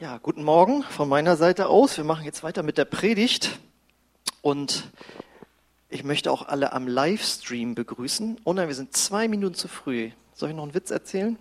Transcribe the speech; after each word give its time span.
Ja, 0.00 0.18
guten 0.20 0.42
Morgen 0.42 0.82
von 0.82 1.08
meiner 1.08 1.36
Seite 1.36 1.68
aus. 1.68 1.96
Wir 1.96 2.02
machen 2.02 2.24
jetzt 2.24 2.42
weiter 2.42 2.64
mit 2.64 2.78
der 2.78 2.84
Predigt 2.84 3.60
und 4.42 4.90
ich 5.88 6.02
möchte 6.02 6.32
auch 6.32 6.48
alle 6.48 6.72
am 6.72 6.88
Livestream 6.88 7.76
begrüßen. 7.76 8.40
Oh 8.42 8.52
nein, 8.52 8.66
wir 8.66 8.74
sind 8.74 8.96
zwei 8.96 9.28
Minuten 9.28 9.54
zu 9.54 9.68
früh. 9.68 10.10
Soll 10.32 10.48
ich 10.48 10.56
noch 10.56 10.64
einen 10.64 10.74
Witz 10.74 10.90
erzählen? 10.90 11.38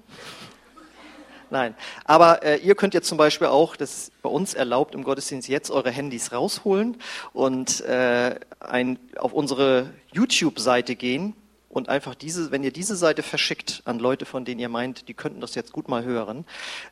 Nein, 1.50 1.74
aber 2.06 2.44
äh, 2.44 2.58
ihr 2.58 2.76
könnt 2.76 2.94
jetzt 2.94 3.08
zum 3.08 3.18
Beispiel 3.18 3.48
auch, 3.48 3.76
das 3.76 3.92
ist 3.92 4.22
bei 4.22 4.30
uns 4.30 4.54
erlaubt 4.54 4.94
im 4.94 5.04
Gottesdienst, 5.04 5.48
jetzt 5.48 5.72
eure 5.72 5.90
Handys 5.90 6.32
rausholen 6.32 6.98
und 7.34 7.82
äh, 7.82 8.40
ein, 8.60 9.00
auf 9.18 9.34
unsere 9.34 9.90
YouTube-Seite 10.12 10.96
gehen 10.96 11.36
und 11.74 11.90
einfach 11.90 12.14
diese, 12.14 12.52
wenn 12.52 12.64
ihr 12.64 12.72
diese 12.72 12.96
Seite 12.96 13.24
verschickt 13.24 13.82
an 13.86 13.98
Leute, 13.98 14.28
von 14.28 14.46
denen 14.46 14.60
ihr 14.60 14.70
meint, 14.70 15.08
die 15.08 15.16
könnten 15.16 15.42
das 15.42 15.56
jetzt 15.56 15.74
gut 15.74 15.90
mal 15.90 16.04
hören, 16.04 16.46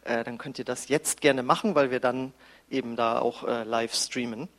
äh, 0.05 0.23
dann 0.23 0.39
könnt 0.39 0.57
ihr 0.57 0.65
das 0.65 0.87
jetzt 0.87 1.21
gerne 1.21 1.43
machen, 1.43 1.75
weil 1.75 1.91
wir 1.91 1.99
dann 1.99 2.33
eben 2.67 2.95
da 2.95 3.19
auch 3.19 3.47
äh, 3.47 3.63
live 3.63 3.93
streamen. 3.93 4.49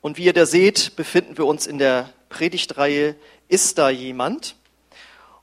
Und 0.00 0.16
wie 0.16 0.24
ihr 0.24 0.32
da 0.32 0.46
seht, 0.46 0.96
befinden 0.96 1.36
wir 1.36 1.44
uns 1.44 1.66
in 1.66 1.76
der 1.76 2.08
Predigtreihe 2.30 3.16
Ist 3.48 3.76
da 3.76 3.90
jemand? 3.90 4.56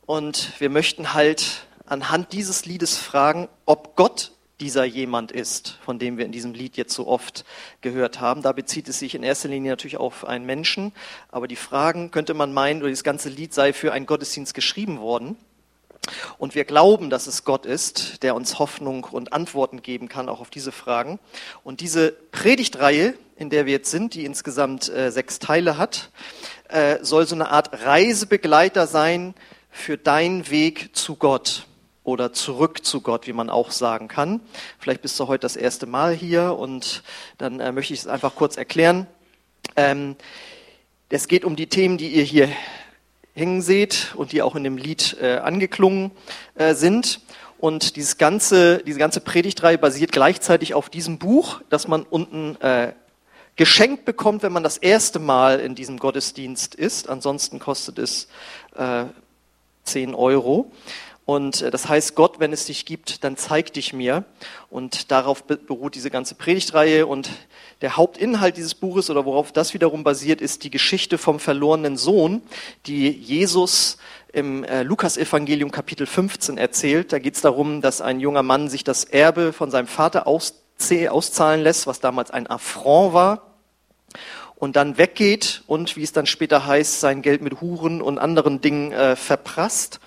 Und 0.08 0.60
wir 0.60 0.72
möchten 0.72 1.14
halt 1.14 1.68
anhand 1.86 2.34
dieses 2.34 2.66
Liedes 2.66 2.98
fragen, 2.98 3.50
ob 3.68 3.96
Gott 3.96 4.32
dieser 4.60 4.86
jemand 4.86 5.32
ist, 5.32 5.78
von 5.84 6.00
dem 6.00 6.18
wir 6.18 6.26
in 6.26 6.32
diesem 6.32 6.54
Lied 6.54 6.78
jetzt 6.78 6.94
so 6.94 7.08
oft 7.08 7.44
gehört 7.82 8.22
haben. 8.22 8.42
Da 8.42 8.54
bezieht 8.54 8.88
es 8.88 9.00
sich 9.00 9.16
in 9.16 9.24
erster 9.24 9.50
Linie 9.50 9.72
natürlich 9.72 9.98
auf 9.98 10.26
einen 10.26 10.46
Menschen, 10.46 10.94
aber 11.30 11.48
die 11.48 11.56
Fragen 11.56 12.12
könnte 12.12 12.34
man 12.34 12.54
meinen, 12.54 12.82
oder 12.82 12.90
das 12.90 13.04
ganze 13.04 13.30
Lied 13.30 13.54
sei 13.54 13.74
für 13.74 13.92
einen 13.92 14.06
Gottesdienst 14.06 14.54
geschrieben 14.54 15.00
worden. 15.00 15.36
Und 16.38 16.56
wir 16.56 16.66
glauben, 16.66 17.10
dass 17.10 17.28
es 17.28 17.44
Gott 17.46 17.66
ist, 17.66 18.22
der 18.24 18.36
uns 18.36 18.60
Hoffnung 18.60 19.06
und 19.06 19.34
Antworten 19.34 19.82
geben 19.82 20.08
kann, 20.08 20.30
auch 20.30 20.40
auf 20.40 20.52
diese 20.52 20.72
Fragen. 20.72 21.20
Und 21.64 21.82
diese 21.82 22.12
Predigtreihe, 22.32 23.16
in 23.38 23.50
der 23.50 23.66
wir 23.66 23.74
jetzt 23.74 23.92
sind, 23.92 24.14
die 24.14 24.24
insgesamt 24.24 24.88
äh, 24.90 25.12
sechs 25.12 25.40
Teile 25.40 25.78
hat, 25.78 26.12
äh, 26.70 27.00
soll 27.02 27.26
so 27.26 27.36
eine 27.36 27.50
Art 27.50 27.72
Reisebegleiter 27.74 28.88
sein 28.88 29.34
für 29.72 29.98
deinen 29.98 30.50
Weg 30.50 30.96
zu 30.96 31.16
Gott 31.16 31.66
oder 32.06 32.32
zurück 32.32 32.86
zu 32.86 33.02
Gott, 33.02 33.28
wie 33.28 33.34
man 33.34 33.50
auch 33.50 33.72
sagen 33.72 34.08
kann. 34.08 34.40
Vielleicht 34.80 35.02
bist 35.02 35.20
du 35.20 35.28
heute 35.28 35.42
das 35.42 35.58
erste 35.58 35.88
Mal 35.88 36.14
hier 36.14 36.56
und 36.58 37.04
dann 37.38 37.60
äh, 37.60 37.72
möchte 37.72 37.94
ich 37.94 38.02
es 38.02 38.08
einfach 38.08 38.36
kurz 38.36 38.56
erklären. 38.56 39.08
Ähm, 39.76 40.16
es 41.10 41.28
geht 41.28 41.44
um 41.44 41.56
die 41.56 41.68
Themen, 41.68 41.98
die 41.98 42.10
ihr 42.10 42.24
hier 42.24 42.48
hängen 43.34 43.62
seht 43.62 44.14
und 44.16 44.32
die 44.32 44.42
auch 44.42 44.56
in 44.56 44.64
dem 44.64 44.78
Lied 44.78 45.18
äh, 45.20 45.38
angeklungen 45.38 46.12
äh, 46.54 46.74
sind. 46.76 47.20
Und 47.58 47.96
dieses 47.96 48.18
ganze, 48.18 48.80
diese 48.80 49.00
ganze 49.00 49.20
Predigtreihe 49.20 49.78
basiert 49.78 50.12
gleichzeitig 50.12 50.74
auf 50.74 50.90
diesem 50.90 51.18
Buch, 51.18 51.62
das 51.70 51.88
man 51.88 52.04
unten 52.04 52.56
äh, 52.62 52.94
geschenkt 53.56 54.06
bekommt, 54.06 54.44
wenn 54.44 54.54
man 54.54 54.64
das 54.64 54.78
erste 54.78 55.20
Mal 55.20 55.60
in 55.60 55.74
diesem 55.74 55.98
Gottesdienst 55.98 56.76
ist. 56.76 57.10
Ansonsten 57.10 57.60
kostet 57.60 57.98
es 57.98 58.28
äh, 58.76 59.06
10 59.86 60.14
Euro. 60.14 60.72
Und 61.26 61.64
äh, 61.64 61.72
das 61.72 61.90
heißt, 61.90 62.16
Gott, 62.16 62.40
wenn 62.40 62.54
es 62.54 62.66
dich 62.66 62.86
gibt, 62.86 63.24
dann 63.24 63.36
zeig 63.36 63.74
dich 63.74 63.94
mir. 63.94 64.24
Und 64.70 65.12
darauf 65.12 65.44
beruht 65.44 65.96
diese 65.96 66.12
ganze 66.12 66.36
Predigtreihe. 66.36 67.08
Und 67.08 67.30
der 67.82 67.98
Hauptinhalt 67.98 68.58
dieses 68.58 68.76
Buches 68.76 69.10
oder 69.10 69.26
worauf 69.26 69.52
das 69.52 69.74
wiederum 69.74 70.04
basiert, 70.04 70.42
ist 70.42 70.64
die 70.64 70.70
Geschichte 70.70 71.18
vom 71.18 71.40
verlorenen 71.40 71.98
Sohn, 71.98 72.42
die 72.86 73.10
Jesus 73.10 73.98
im 74.32 74.64
äh, 74.64 74.84
Lukasevangelium 74.84 75.72
Kapitel 75.72 76.06
15 76.06 76.58
erzählt. 76.58 77.12
Da 77.12 77.20
geht 77.20 77.36
es 77.36 77.42
darum, 77.42 77.82
dass 77.82 78.02
ein 78.02 78.20
junger 78.20 78.44
Mann 78.44 78.70
sich 78.70 78.84
das 78.84 79.04
Erbe 79.04 79.54
von 79.54 79.72
seinem 79.72 79.88
Vater 79.88 80.28
auszahlen 80.28 81.62
lässt, 81.62 81.88
was 81.88 82.02
damals 82.02 82.32
ein 82.32 82.48
Affront 82.48 83.14
war 83.14 83.56
und 84.56 84.76
dann 84.76 84.98
weggeht 84.98 85.64
und, 85.68 85.96
wie 85.96 86.04
es 86.04 86.12
dann 86.12 86.26
später 86.26 86.66
heißt, 86.66 87.00
sein 87.00 87.22
Geld 87.22 87.42
mit 87.42 87.62
Huren 87.62 88.02
und 88.02 88.18
anderen 88.18 88.62
Dingen 88.62 88.92
äh, 88.92 89.16
verprasst 89.16 90.00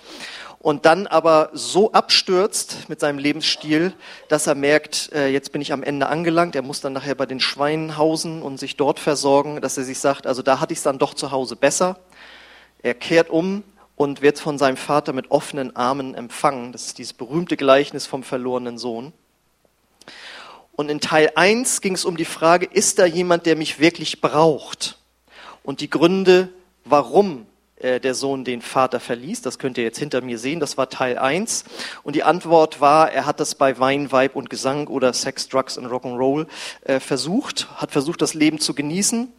und 0.59 0.85
dann 0.85 1.07
aber 1.07 1.49
so 1.53 1.93
abstürzt 1.93 2.89
mit 2.89 2.99
seinem 2.99 3.17
Lebensstil, 3.17 3.93
dass 4.27 4.45
er 4.45 4.55
merkt, 4.55 5.11
äh, 5.13 5.29
jetzt 5.29 5.53
bin 5.53 5.61
ich 5.61 5.71
am 5.71 5.83
Ende 5.83 6.07
angelangt. 6.07 6.55
Er 6.55 6.61
muss 6.61 6.81
dann 6.81 6.93
nachher 6.93 7.15
bei 7.15 7.25
den 7.25 7.39
Schweinen 7.39 7.97
hausen 7.97 8.41
und 8.41 8.59
sich 8.59 8.75
dort 8.75 8.99
versorgen, 8.99 9.61
dass 9.61 9.77
er 9.77 9.85
sich 9.85 9.99
sagt, 9.99 10.27
also 10.27 10.41
da 10.41 10.59
hatte 10.59 10.73
ich 10.73 10.79
es 10.79 10.83
dann 10.83 10.99
doch 10.99 11.13
zu 11.13 11.31
Hause 11.31 11.55
besser. 11.55 11.97
Er 12.83 12.93
kehrt 12.93 13.29
um 13.29 13.63
und 13.95 14.21
wird 14.21 14.39
von 14.39 14.57
seinem 14.57 14.77
Vater 14.77 15.13
mit 15.13 15.31
offenen 15.31 15.75
Armen 15.77 16.13
empfangen. 16.13 16.73
Das 16.73 16.87
ist 16.87 16.97
dieses 16.97 17.13
berühmte 17.13 17.55
Gleichnis 17.55 18.05
vom 18.05 18.23
verlorenen 18.23 18.77
Sohn. 18.77 19.13
Und 20.73 20.89
in 20.89 20.99
Teil 20.99 21.31
1 21.35 21.79
ging 21.81 21.93
es 21.95 22.05
um 22.05 22.17
die 22.17 22.25
Frage, 22.25 22.65
ist 22.65 22.99
da 22.99 23.05
jemand, 23.05 23.45
der 23.45 23.55
mich 23.55 23.79
wirklich 23.79 24.21
braucht? 24.21 24.97
Und 25.63 25.81
die 25.81 25.89
Gründe, 25.89 26.49
warum 26.83 27.45
äh, 27.79 27.99
der 27.99 28.13
Sohn 28.13 28.43
den 28.43 28.61
Vater 28.61 28.99
verließ. 28.99 29.41
Das 29.41 29.59
könnt 29.59 29.77
ihr 29.77 29.83
jetzt 29.83 29.99
hinter 29.99 30.21
mir 30.21 30.37
sehen. 30.37 30.59
Das 30.59 30.77
war 30.77 30.89
Teil 30.89 31.17
1. 31.17 31.63
Und 32.03 32.15
die 32.15 32.23
Antwort 32.23 32.81
war, 32.81 33.11
er 33.11 33.25
hat 33.25 33.39
das 33.39 33.55
bei 33.55 33.79
Wein, 33.79 34.11
Weib 34.11 34.35
und 34.35 34.49
Gesang 34.49 34.87
oder 34.87 35.13
Sex, 35.13 35.47
Drugs 35.49 35.77
und 35.77 35.87
Rock'n'Roll 35.87 36.47
äh, 36.83 36.99
versucht, 36.99 37.67
hat 37.75 37.91
versucht, 37.91 38.21
das 38.21 38.33
Leben 38.33 38.59
zu 38.59 38.73
genießen. 38.73 39.31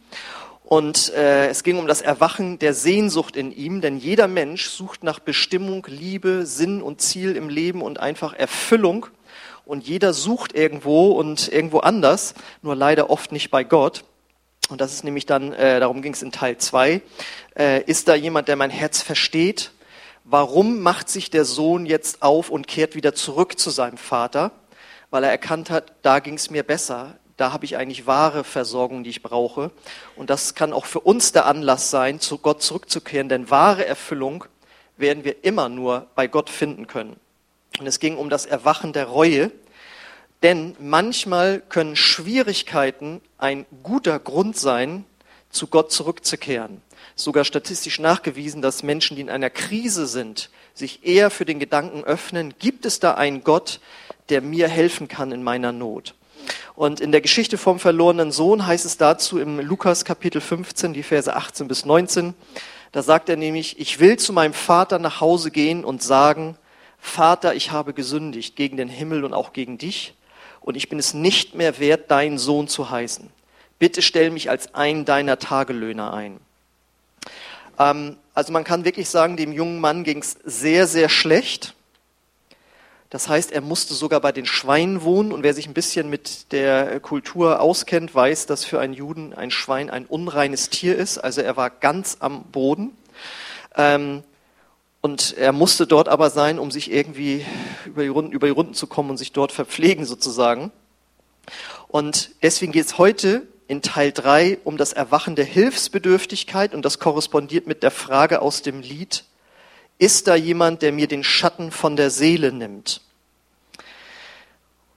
Und 0.63 1.13
äh, 1.13 1.49
es 1.49 1.63
ging 1.63 1.77
um 1.77 1.85
das 1.85 2.01
Erwachen 2.01 2.57
der 2.57 2.73
Sehnsucht 2.73 3.35
in 3.35 3.51
ihm, 3.51 3.81
denn 3.81 3.97
jeder 3.97 4.29
Mensch 4.29 4.69
sucht 4.69 5.03
nach 5.03 5.19
Bestimmung, 5.19 5.85
Liebe, 5.89 6.45
Sinn 6.45 6.81
und 6.81 7.01
Ziel 7.01 7.35
im 7.35 7.49
Leben 7.49 7.81
und 7.81 7.99
einfach 7.99 8.33
Erfüllung. 8.33 9.07
Und 9.65 9.85
jeder 9.85 10.13
sucht 10.13 10.55
irgendwo 10.55 11.11
und 11.11 11.49
irgendwo 11.49 11.79
anders, 11.79 12.35
nur 12.61 12.75
leider 12.75 13.09
oft 13.09 13.33
nicht 13.33 13.51
bei 13.51 13.63
Gott. 13.65 14.05
Und 14.71 14.79
das 14.79 14.93
ist 14.93 15.03
nämlich 15.03 15.25
dann, 15.25 15.53
äh, 15.53 15.79
darum 15.79 16.01
ging 16.01 16.13
es 16.13 16.21
in 16.21 16.31
Teil 16.31 16.57
2, 16.57 17.01
äh, 17.57 17.83
ist 17.83 18.07
da 18.07 18.15
jemand, 18.15 18.47
der 18.47 18.55
mein 18.55 18.69
Herz 18.69 19.01
versteht? 19.01 19.71
Warum 20.23 20.79
macht 20.79 21.09
sich 21.09 21.29
der 21.29 21.45
Sohn 21.45 21.85
jetzt 21.85 22.21
auf 22.21 22.49
und 22.49 22.67
kehrt 22.67 22.95
wieder 22.95 23.13
zurück 23.13 23.59
zu 23.59 23.69
seinem 23.69 23.97
Vater? 23.97 24.51
Weil 25.09 25.25
er 25.25 25.31
erkannt 25.31 25.69
hat, 25.69 25.91
da 26.03 26.19
ging 26.19 26.35
es 26.35 26.49
mir 26.49 26.63
besser, 26.63 27.17
da 27.35 27.51
habe 27.51 27.65
ich 27.65 27.75
eigentlich 27.75 28.07
wahre 28.07 28.43
Versorgung, 28.43 29.03
die 29.03 29.09
ich 29.09 29.23
brauche. 29.23 29.71
Und 30.15 30.29
das 30.29 30.55
kann 30.55 30.73
auch 30.73 30.85
für 30.85 31.01
uns 31.01 31.31
der 31.31 31.47
Anlass 31.47 31.89
sein, 31.89 32.19
zu 32.19 32.37
Gott 32.37 32.61
zurückzukehren, 32.61 33.27
denn 33.27 33.49
wahre 33.49 33.85
Erfüllung 33.85 34.45
werden 34.95 35.25
wir 35.25 35.43
immer 35.43 35.67
nur 35.67 36.07
bei 36.15 36.27
Gott 36.27 36.49
finden 36.49 36.87
können. 36.87 37.19
Und 37.79 37.87
es 37.87 37.99
ging 37.99 38.15
um 38.15 38.29
das 38.29 38.45
Erwachen 38.45 38.93
der 38.93 39.07
Reue, 39.07 39.51
denn 40.43 40.75
manchmal 40.79 41.61
können 41.69 41.95
Schwierigkeiten 41.95 43.21
ein 43.37 43.65
guter 43.83 44.19
Grund 44.19 44.57
sein, 44.57 45.05
zu 45.49 45.67
Gott 45.67 45.91
zurückzukehren. 45.91 46.81
Sogar 47.15 47.43
statistisch 47.43 47.99
nachgewiesen, 47.99 48.61
dass 48.61 48.83
Menschen, 48.83 49.15
die 49.15 49.21
in 49.21 49.29
einer 49.29 49.49
Krise 49.49 50.07
sind, 50.07 50.49
sich 50.73 51.05
eher 51.05 51.29
für 51.29 51.45
den 51.45 51.59
Gedanken 51.59 52.03
öffnen, 52.03 52.53
gibt 52.57 52.85
es 52.85 52.99
da 52.99 53.13
einen 53.15 53.43
Gott, 53.43 53.79
der 54.29 54.41
mir 54.41 54.67
helfen 54.67 55.07
kann 55.07 55.31
in 55.31 55.43
meiner 55.43 55.71
Not? 55.71 56.15
Und 56.73 57.01
in 57.01 57.11
der 57.11 57.21
Geschichte 57.21 57.57
vom 57.57 57.79
verlorenen 57.79 58.31
Sohn 58.31 58.65
heißt 58.65 58.85
es 58.85 58.97
dazu 58.97 59.39
im 59.39 59.59
Lukas 59.59 60.05
Kapitel 60.05 60.41
15, 60.41 60.93
die 60.93 61.03
Verse 61.03 61.35
18 61.35 61.67
bis 61.67 61.85
19, 61.85 62.33
da 62.91 63.03
sagt 63.03 63.29
er 63.29 63.35
nämlich, 63.35 63.79
ich 63.79 63.99
will 63.99 64.17
zu 64.17 64.33
meinem 64.33 64.53
Vater 64.53 64.97
nach 64.97 65.21
Hause 65.21 65.51
gehen 65.51 65.85
und 65.85 66.01
sagen, 66.01 66.57
Vater, 66.99 67.55
ich 67.55 67.71
habe 67.71 67.93
gesündigt 67.93 68.55
gegen 68.55 68.77
den 68.77 68.89
Himmel 68.89 69.23
und 69.23 69.33
auch 69.33 69.53
gegen 69.53 69.77
dich 69.77 70.13
und 70.61 70.77
ich 70.77 70.89
bin 70.89 70.99
es 70.99 71.13
nicht 71.13 71.55
mehr 71.55 71.79
wert, 71.79 72.09
dein 72.09 72.37
Sohn 72.37 72.67
zu 72.67 72.89
heißen. 72.89 73.29
Bitte 73.79 74.01
stell 74.01 74.29
mich 74.29 74.49
als 74.49 74.73
ein 74.75 75.05
deiner 75.05 75.39
Tagelöhner 75.39 76.13
ein. 76.13 76.39
Ähm, 77.79 78.17
also 78.33 78.53
man 78.53 78.63
kann 78.63 78.85
wirklich 78.85 79.09
sagen, 79.09 79.37
dem 79.37 79.51
jungen 79.51 79.79
Mann 79.79 80.03
ging 80.03 80.19
es 80.19 80.37
sehr, 80.43 80.87
sehr 80.87 81.09
schlecht. 81.09 81.75
Das 83.09 83.27
heißt, 83.27 83.51
er 83.51 83.59
musste 83.59 83.93
sogar 83.93 84.21
bei 84.21 84.31
den 84.31 84.45
Schweinen 84.45 85.01
wohnen. 85.01 85.33
Und 85.33 85.43
wer 85.43 85.53
sich 85.53 85.67
ein 85.67 85.73
bisschen 85.73 86.09
mit 86.09 86.53
der 86.53 87.01
Kultur 87.01 87.59
auskennt, 87.59 88.15
weiß, 88.15 88.45
dass 88.45 88.63
für 88.63 88.79
einen 88.79 88.93
Juden 88.93 89.33
ein 89.33 89.51
Schwein 89.51 89.89
ein 89.89 90.05
unreines 90.05 90.69
Tier 90.69 90.95
ist. 90.95 91.17
Also 91.17 91.41
er 91.41 91.57
war 91.57 91.69
ganz 91.69 92.17
am 92.21 92.43
Boden. 92.43 92.95
Ähm, 93.75 94.23
und 95.01 95.35
er 95.37 95.51
musste 95.51 95.87
dort 95.87 96.07
aber 96.07 96.29
sein, 96.29 96.59
um 96.59 96.71
sich 96.71 96.91
irgendwie 96.91 97.45
über 97.85 98.03
die, 98.03 98.09
Runden, 98.09 98.31
über 98.31 98.47
die 98.47 98.53
Runden 98.53 98.75
zu 98.75 98.87
kommen 98.87 99.09
und 99.09 99.17
sich 99.17 99.31
dort 99.31 99.51
verpflegen 99.51 100.05
sozusagen. 100.05 100.71
Und 101.87 102.31
deswegen 102.41 102.71
geht 102.71 102.85
es 102.85 102.97
heute 102.97 103.47
in 103.67 103.81
Teil 103.81 104.11
3 104.11 104.59
um 104.63 104.77
das 104.77 104.93
Erwachen 104.93 105.35
der 105.35 105.45
Hilfsbedürftigkeit 105.45 106.73
und 106.73 106.83
das 106.83 106.99
korrespondiert 106.99 107.67
mit 107.67 107.83
der 107.83 107.91
Frage 107.91 108.41
aus 108.41 108.61
dem 108.61 108.81
Lied, 108.81 109.23
ist 109.97 110.27
da 110.27 110.35
jemand, 110.35 110.81
der 110.81 110.91
mir 110.91 111.07
den 111.07 111.23
Schatten 111.23 111.71
von 111.71 111.95
der 111.95 112.09
Seele 112.09 112.51
nimmt? 112.51 113.01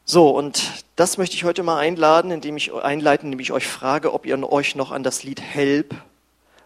So, 0.07 0.31
und 0.31 0.85
das 0.97 1.19
möchte 1.19 1.37
ich 1.37 1.45
heute 1.45 1.63
mal 1.63 1.79
einladen, 1.79 2.31
indem 2.31 2.57
ich 2.57 2.73
einleiten, 2.75 3.27
indem 3.27 3.41
ich 3.41 3.53
euch 3.53 3.67
frage, 3.67 4.13
ob 4.13 4.27
ihr 4.27 4.53
euch 4.53 4.75
noch 4.77 4.93
an 4.93 5.03
das 5.03 5.23
Lied 5.23 5.41
Help 5.41 5.95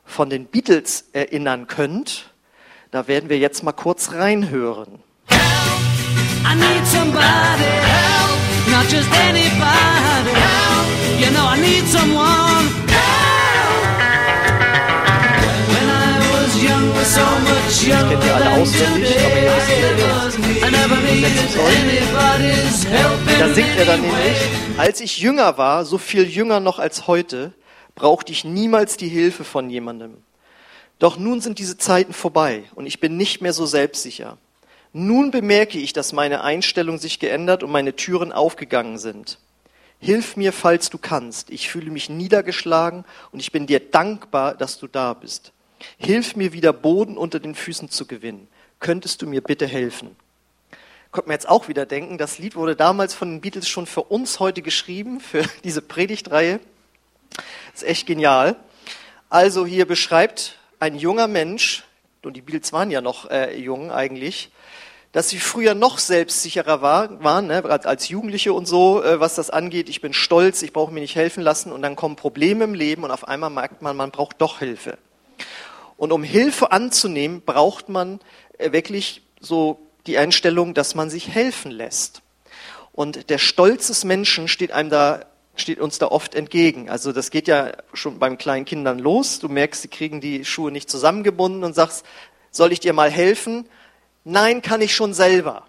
von 0.05 0.29
den 0.29 0.46
Beatles 0.46 1.05
erinnern 1.12 1.67
könnt. 1.67 2.28
Da 2.90 3.06
werden 3.06 3.29
wir 3.29 3.38
jetzt 3.38 3.62
mal 3.62 3.73
kurz 3.73 4.12
reinhören. 4.12 5.00
Help, 5.29 5.40
I 6.44 6.55
need 6.55 6.87
somebody 6.87 7.64
help, 7.64 8.70
not 8.70 8.90
just 8.90 9.08
anybody. 9.29 9.99
someone 11.88 12.67
When 15.73 15.88
I 15.88 16.19
was 16.32 16.62
young, 16.62 16.94
was 16.94 17.14
so 17.14 17.26
much 17.49 17.87
younger 17.87 18.08
kennt 18.08 18.25
ihr 18.25 18.35
alle 18.35 18.64
than 18.64 18.94
today. 18.94 19.49
I 20.62 20.70
never 20.70 20.96
needed 20.96 21.32
anybody's 21.56 22.84
help 22.84 23.19
Da 23.38 23.46
in 23.46 23.55
singt 23.55 23.79
er 23.79 23.84
dann 23.87 24.00
nämlich, 24.00 24.38
als 24.76 25.00
ich 25.00 25.19
jünger 25.19 25.56
war, 25.56 25.84
so 25.84 25.99
viel 25.99 26.25
jünger 26.25 26.61
noch 26.61 26.79
als 26.79 27.06
heute, 27.06 27.52
brauchte 27.94 28.32
ich 28.32 28.44
niemals 28.44 28.96
die 28.96 29.08
Hilfe 29.08 29.44
von 29.44 29.70
jemandem. 29.70 30.19
Doch 30.99 31.17
nun 31.17 31.41
sind 31.41 31.59
diese 31.59 31.79
Zeiten 31.79 32.12
vorbei 32.12 32.65
und 32.75 32.87
ich 32.87 33.00
bin 33.00 33.17
nicht 33.17 33.41
mehr 33.41 33.53
so 33.53 33.67
selbstsicher. 33.67 34.37
Nun 34.93 35.31
bemerke 35.31 35.79
ich, 35.79 35.93
dass 35.93 36.12
meine 36.12 36.43
Einstellung 36.43 36.99
sich 36.99 37.19
geändert 37.19 37.62
und 37.62 37.71
meine 37.71 37.95
Türen 37.95 38.33
aufgegangen 38.33 38.99
sind. 38.99 39.39
Hilf 40.00 40.37
mir, 40.37 40.53
falls 40.53 40.91
du 40.91 40.99
kannst. 40.99 41.50
Ich 41.50 41.69
fühle 41.69 41.91
mich 41.91 42.09
niedergeschlagen 42.09 43.05
und 43.33 43.41
ich 43.41 43.53
bin 43.53 43.67
dir 43.67 43.81
dankbar, 43.81 44.55
dass 44.55 44.79
du 44.79 44.87
da 44.87 45.12
bist. 45.15 45.53
Hilf 45.99 46.37
mir 46.37 46.53
wieder 46.53 46.73
Boden 46.73 47.17
unter 47.17 47.41
den 47.41 47.55
Füßen 47.55 47.91
zu 47.91 48.06
gewinnen. 48.06 48.49
Könntest 48.81 49.23
du 49.23 49.27
mir 49.27 49.41
bitte 49.41 49.67
helfen? 49.67 50.17
Konnte 51.11 51.29
man 51.29 51.35
jetzt 51.35 51.49
auch 51.49 51.69
wieder 51.69 51.87
denken, 51.87 52.19
das 52.19 52.39
Lied 52.39 52.55
wurde 52.55 52.77
damals 52.77 53.15
von 53.15 53.31
den 53.31 53.41
Beatles 53.41 53.69
schon 53.69 53.87
für 53.87 54.03
uns 54.03 54.41
heute 54.41 54.62
geschrieben, 54.62 55.21
für 55.21 55.43
diese 55.65 55.83
Predigtreihe. 55.83 56.61
ist 57.75 57.85
echt 57.85 58.06
genial. 58.06 58.56
Also 59.31 59.67
hier 59.67 59.87
beschreibt 59.87 60.57
ein 60.81 60.97
junger 60.97 61.29
Mensch, 61.29 61.85
und 62.23 62.37
die 62.37 62.43
Beatles 62.43 62.73
waren 62.73 62.91
ja 62.91 63.01
noch 63.01 63.31
äh, 63.31 63.59
jung 63.59 63.91
eigentlich, 63.91 64.51
dass 65.13 65.31
sie 65.31 65.39
früher 65.39 65.75
noch 65.75 65.99
selbstsicherer 65.99 66.83
war, 66.83 67.23
waren, 67.23 67.47
ne, 67.47 67.65
als 67.65 68.09
Jugendliche 68.09 68.53
und 68.53 68.67
so, 68.67 69.03
äh, 69.03 69.21
was 69.21 69.35
das 69.35 69.51
angeht. 69.51 69.89
Ich 69.89 70.01
bin 70.01 70.13
stolz, 70.13 70.63
ich 70.63 70.73
brauche 70.73 70.93
mir 70.93 71.01
nicht 71.01 71.17
helfen 71.17 71.43
lassen 71.43 71.73
und 71.73 71.83
dann 71.83 71.97
kommen 71.97 72.17
Probleme 72.17 72.65
im 72.65 72.75
Leben 72.75 73.05
und 73.05 73.11
auf 73.11 73.27
einmal 73.27 73.51
merkt 73.51 73.83
man, 73.83 73.97
man 73.97 74.11
braucht 74.11 74.41
doch 74.41 74.59
Hilfe. 74.59 74.99
Und 75.97 76.13
um 76.13 76.23
Hilfe 76.23 76.71
anzunehmen, 76.73 77.43
braucht 77.45 77.89
man 77.89 78.21
äh, 78.59 78.73
wirklich 78.73 79.23
so 79.41 79.81
die 80.07 80.19
Einstellung, 80.19 80.75
dass 80.75 80.95
man 80.95 81.11
sich 81.11 81.29
helfen 81.29 81.71
lässt. 81.71 82.23
Und 82.93 83.31
der 83.31 83.39
Stolz 83.39 83.87
des 83.87 84.05
Menschen 84.05 84.49
steht 84.49 84.73
einem 84.73 84.91
da, 84.91 85.25
steht 85.60 85.81
uns 85.81 85.99
da 85.99 86.06
oft 86.06 86.34
entgegen. 86.34 86.88
Also 86.88 87.12
das 87.12 87.31
geht 87.31 87.49
ja 87.49 87.72
schon 87.93 88.19
beim 88.19 88.38
kleinen 88.38 88.64
Kindern 88.64 88.99
los. 88.99 89.38
Du 89.38 89.49
merkst, 89.49 89.82
sie 89.82 89.88
kriegen 89.88 90.20
die 90.20 90.44
Schuhe 90.44 90.70
nicht 90.70 90.90
zusammengebunden 90.90 91.64
und 91.64 91.75
sagst, 91.75 92.05
soll 92.50 92.72
ich 92.72 92.81
dir 92.81 92.93
mal 92.93 93.10
helfen? 93.10 93.69
Nein, 94.25 94.62
kann 94.62 94.81
ich 94.81 94.94
schon 94.94 95.14
selber. 95.14 95.66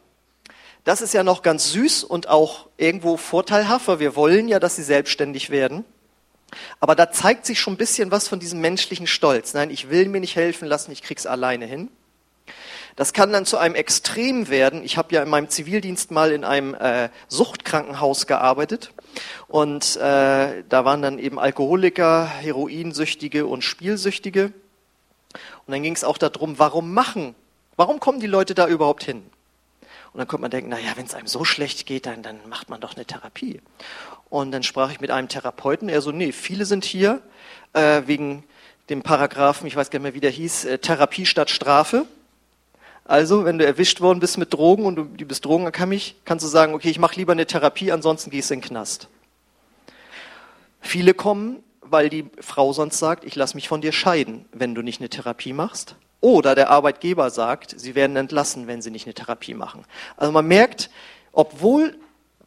Das 0.83 1.01
ist 1.01 1.13
ja 1.13 1.23
noch 1.23 1.41
ganz 1.41 1.71
süß 1.71 2.03
und 2.03 2.29
auch 2.29 2.67
irgendwo 2.77 3.17
vorteilhaft, 3.17 3.87
weil 3.87 3.99
wir 3.99 4.15
wollen 4.15 4.47
ja, 4.47 4.59
dass 4.59 4.75
sie 4.75 4.83
selbstständig 4.83 5.49
werden. 5.49 5.85
Aber 6.79 6.95
da 6.95 7.11
zeigt 7.11 7.45
sich 7.45 7.59
schon 7.59 7.73
ein 7.73 7.77
bisschen 7.77 8.11
was 8.11 8.27
von 8.27 8.39
diesem 8.39 8.59
menschlichen 8.61 9.07
Stolz. 9.07 9.53
Nein, 9.53 9.69
ich 9.69 9.89
will 9.89 10.07
mir 10.07 10.19
nicht 10.19 10.35
helfen 10.35 10.67
lassen, 10.67 10.91
ich 10.91 11.03
krieg's 11.03 11.25
alleine 11.25 11.65
hin. 11.65 11.89
Das 12.95 13.13
kann 13.13 13.31
dann 13.31 13.45
zu 13.45 13.57
einem 13.57 13.75
Extrem 13.75 14.49
werden. 14.49 14.83
Ich 14.83 14.97
habe 14.97 15.13
ja 15.13 15.21
in 15.21 15.29
meinem 15.29 15.49
Zivildienst 15.49 16.11
mal 16.11 16.31
in 16.31 16.43
einem 16.43 16.73
äh, 16.73 17.09
Suchtkrankenhaus 17.27 18.27
gearbeitet 18.27 18.91
und 19.47 19.95
äh, 19.97 20.63
da 20.67 20.85
waren 20.85 21.01
dann 21.01 21.19
eben 21.19 21.39
Alkoholiker, 21.39 22.27
Heroinsüchtige 22.27 23.45
und 23.45 23.63
Spielsüchtige. 23.63 24.53
Und 25.65 25.71
dann 25.73 25.83
ging 25.83 25.95
es 25.95 26.03
auch 26.03 26.17
darum, 26.17 26.59
warum 26.59 26.93
machen, 26.93 27.35
warum 27.75 27.99
kommen 27.99 28.19
die 28.19 28.27
Leute 28.27 28.55
da 28.55 28.67
überhaupt 28.67 29.03
hin? 29.03 29.23
Und 30.11 30.17
dann 30.17 30.27
könnte 30.27 30.41
man 30.41 30.51
denken, 30.51 30.69
naja, 30.69 30.91
wenn 30.95 31.05
es 31.05 31.13
einem 31.13 31.27
so 31.27 31.45
schlecht 31.45 31.85
geht, 31.85 32.05
dann, 32.05 32.23
dann 32.23 32.39
macht 32.47 32.69
man 32.69 32.81
doch 32.81 32.95
eine 32.95 33.05
Therapie. 33.05 33.61
Und 34.29 34.51
dann 34.51 34.63
sprach 34.63 34.91
ich 34.91 34.99
mit 34.99 35.11
einem 35.11 35.27
Therapeuten, 35.27 35.89
er 35.89 36.01
so, 36.01 36.11
nee, 36.11 36.31
viele 36.31 36.65
sind 36.65 36.85
hier 36.85 37.21
äh, 37.73 38.03
wegen 38.05 38.43
dem 38.89 39.03
Paragraphen, 39.03 39.67
ich 39.67 39.75
weiß 39.75 39.91
gar 39.91 39.99
nicht 39.99 40.03
mehr, 40.03 40.13
wie 40.15 40.19
der 40.19 40.31
hieß, 40.31 40.65
äh, 40.65 40.77
Therapie 40.79 41.25
statt 41.25 41.49
Strafe. 41.49 42.05
Also, 43.09 43.43
wenn 43.43 43.57
du 43.57 43.65
erwischt 43.65 44.01
worden 44.01 44.19
bist 44.19 44.37
mit 44.37 44.53
Drogen 44.53 44.85
und 44.85 44.95
du, 44.95 45.25
bist 45.25 45.43
drogenabhängig, 45.43 46.17
kannst 46.25 46.45
du 46.45 46.47
sagen, 46.47 46.75
okay, 46.75 46.91
ich 46.91 46.99
mache 46.99 47.15
lieber 47.15 47.31
eine 47.31 47.47
Therapie, 47.47 47.91
ansonsten 47.91 48.29
gehst 48.29 48.51
du 48.51 48.53
in 48.53 48.59
den 48.59 48.67
Knast. 48.67 49.07
Viele 50.79 51.15
kommen, 51.15 51.63
weil 51.81 52.09
die 52.09 52.29
Frau 52.39 52.71
sonst 52.71 52.99
sagt, 52.99 53.23
ich 53.23 53.35
lasse 53.35 53.55
mich 53.55 53.67
von 53.67 53.81
dir 53.81 53.93
scheiden, 53.93 54.45
wenn 54.51 54.75
du 54.75 54.83
nicht 54.83 55.01
eine 55.01 55.09
Therapie 55.09 55.53
machst. 55.53 55.95
Oder 56.21 56.53
der 56.53 56.69
Arbeitgeber 56.69 57.31
sagt, 57.31 57.73
sie 57.79 57.95
werden 57.95 58.15
entlassen, 58.15 58.67
wenn 58.67 58.83
sie 58.83 58.91
nicht 58.91 59.07
eine 59.07 59.15
Therapie 59.15 59.55
machen. 59.55 59.85
Also 60.15 60.31
man 60.31 60.45
merkt, 60.45 60.91
obwohl 61.31 61.97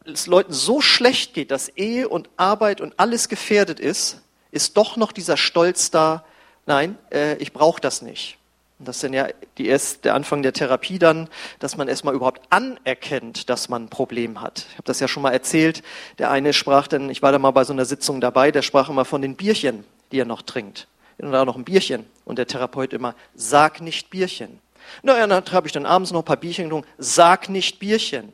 es 0.05 0.27
Leuten 0.27 0.53
so 0.53 0.79
schlecht 0.79 1.33
geht, 1.33 1.51
dass 1.51 1.67
Ehe 1.67 2.07
und 2.07 2.29
Arbeit 2.37 2.79
und 2.79 2.93
alles 3.01 3.27
gefährdet 3.27 3.81
ist, 3.81 4.21
ist 4.51 4.77
doch 4.77 4.95
noch 4.95 5.11
dieser 5.11 5.35
Stolz 5.35 5.91
da, 5.91 6.23
nein, 6.65 6.97
äh, 7.11 7.35
ich 7.39 7.51
brauche 7.51 7.81
das 7.81 8.01
nicht. 8.01 8.37
Das 8.85 8.97
ist 8.97 9.03
dann 9.03 9.13
ja 9.13 9.27
die 9.57 9.67
erst, 9.67 10.05
der 10.05 10.15
Anfang 10.15 10.43
der 10.43 10.53
Therapie 10.53 10.99
dann, 10.99 11.29
dass 11.59 11.77
man 11.77 11.87
erstmal 11.87 12.13
überhaupt 12.13 12.41
anerkennt, 12.49 13.49
dass 13.49 13.69
man 13.69 13.85
ein 13.85 13.89
Problem 13.89 14.41
hat. 14.41 14.65
Ich 14.69 14.73
habe 14.75 14.83
das 14.85 14.99
ja 14.99 15.07
schon 15.07 15.23
mal 15.23 15.31
erzählt. 15.31 15.83
Der 16.17 16.31
eine 16.31 16.53
sprach 16.53 16.87
dann, 16.87 17.09
ich 17.09 17.21
war 17.21 17.31
da 17.31 17.39
mal 17.39 17.51
bei 17.51 17.63
so 17.63 17.73
einer 17.73 17.85
Sitzung 17.85 18.21
dabei, 18.21 18.51
der 18.51 18.61
sprach 18.61 18.89
immer 18.89 19.05
von 19.05 19.21
den 19.21 19.35
Bierchen, 19.35 19.83
die 20.11 20.19
er 20.19 20.25
noch 20.25 20.41
trinkt. 20.41 20.87
Und 21.17 21.31
da 21.31 21.45
noch 21.45 21.55
ein 21.55 21.63
Bierchen. 21.63 22.05
Und 22.25 22.37
der 22.37 22.47
Therapeut 22.47 22.93
immer, 22.93 23.15
sag 23.35 23.81
nicht 23.81 24.09
Bierchen. 24.09 24.59
Naja, 25.01 25.25
dann 25.27 25.43
habe 25.51 25.67
ich 25.67 25.73
dann 25.73 25.85
abends 25.85 26.11
noch 26.11 26.21
ein 26.21 26.25
paar 26.25 26.37
Bierchen 26.37 26.65
getrunken, 26.65 26.87
sag 26.97 27.49
nicht 27.49 27.79
Bierchen. 27.79 28.33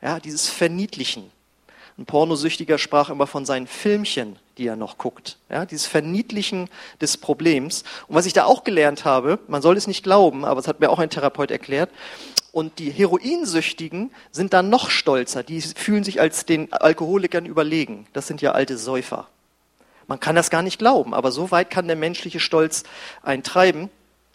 Ja, 0.00 0.20
dieses 0.20 0.48
Verniedlichen. 0.48 1.30
Ein 1.96 2.06
Pornosüchtiger 2.06 2.78
sprach 2.78 3.10
immer 3.10 3.26
von 3.26 3.46
seinen 3.46 3.66
Filmchen, 3.66 4.36
die 4.58 4.66
er 4.66 4.76
noch 4.76 4.98
guckt. 4.98 5.38
Ja, 5.50 5.64
dieses 5.66 5.86
Verniedlichen 5.86 6.68
des 7.00 7.16
Problems. 7.16 7.84
Und 8.08 8.14
was 8.14 8.26
ich 8.26 8.32
da 8.32 8.44
auch 8.44 8.64
gelernt 8.64 9.04
habe, 9.04 9.38
man 9.48 9.62
soll 9.62 9.76
es 9.76 9.86
nicht 9.86 10.02
glauben, 10.02 10.44
aber 10.44 10.60
es 10.60 10.68
hat 10.68 10.80
mir 10.80 10.90
auch 10.90 10.98
ein 10.98 11.10
Therapeut 11.10 11.50
erklärt, 11.50 11.90
und 12.52 12.78
die 12.78 12.90
Heroinsüchtigen 12.90 14.12
sind 14.30 14.52
dann 14.52 14.70
noch 14.70 14.88
stolzer. 14.88 15.42
Die 15.42 15.60
fühlen 15.60 16.04
sich 16.04 16.20
als 16.20 16.46
den 16.46 16.72
Alkoholikern 16.72 17.46
überlegen. 17.46 18.06
Das 18.12 18.28
sind 18.28 18.42
ja 18.42 18.52
alte 18.52 18.78
Säufer. 18.78 19.26
Man 20.06 20.20
kann 20.20 20.36
das 20.36 20.50
gar 20.50 20.62
nicht 20.62 20.78
glauben, 20.78 21.14
aber 21.14 21.32
so 21.32 21.50
weit 21.50 21.68
kann 21.68 21.88
der 21.88 21.96
menschliche 21.96 22.38
Stolz 22.38 22.84
eintreiben. 23.22 23.90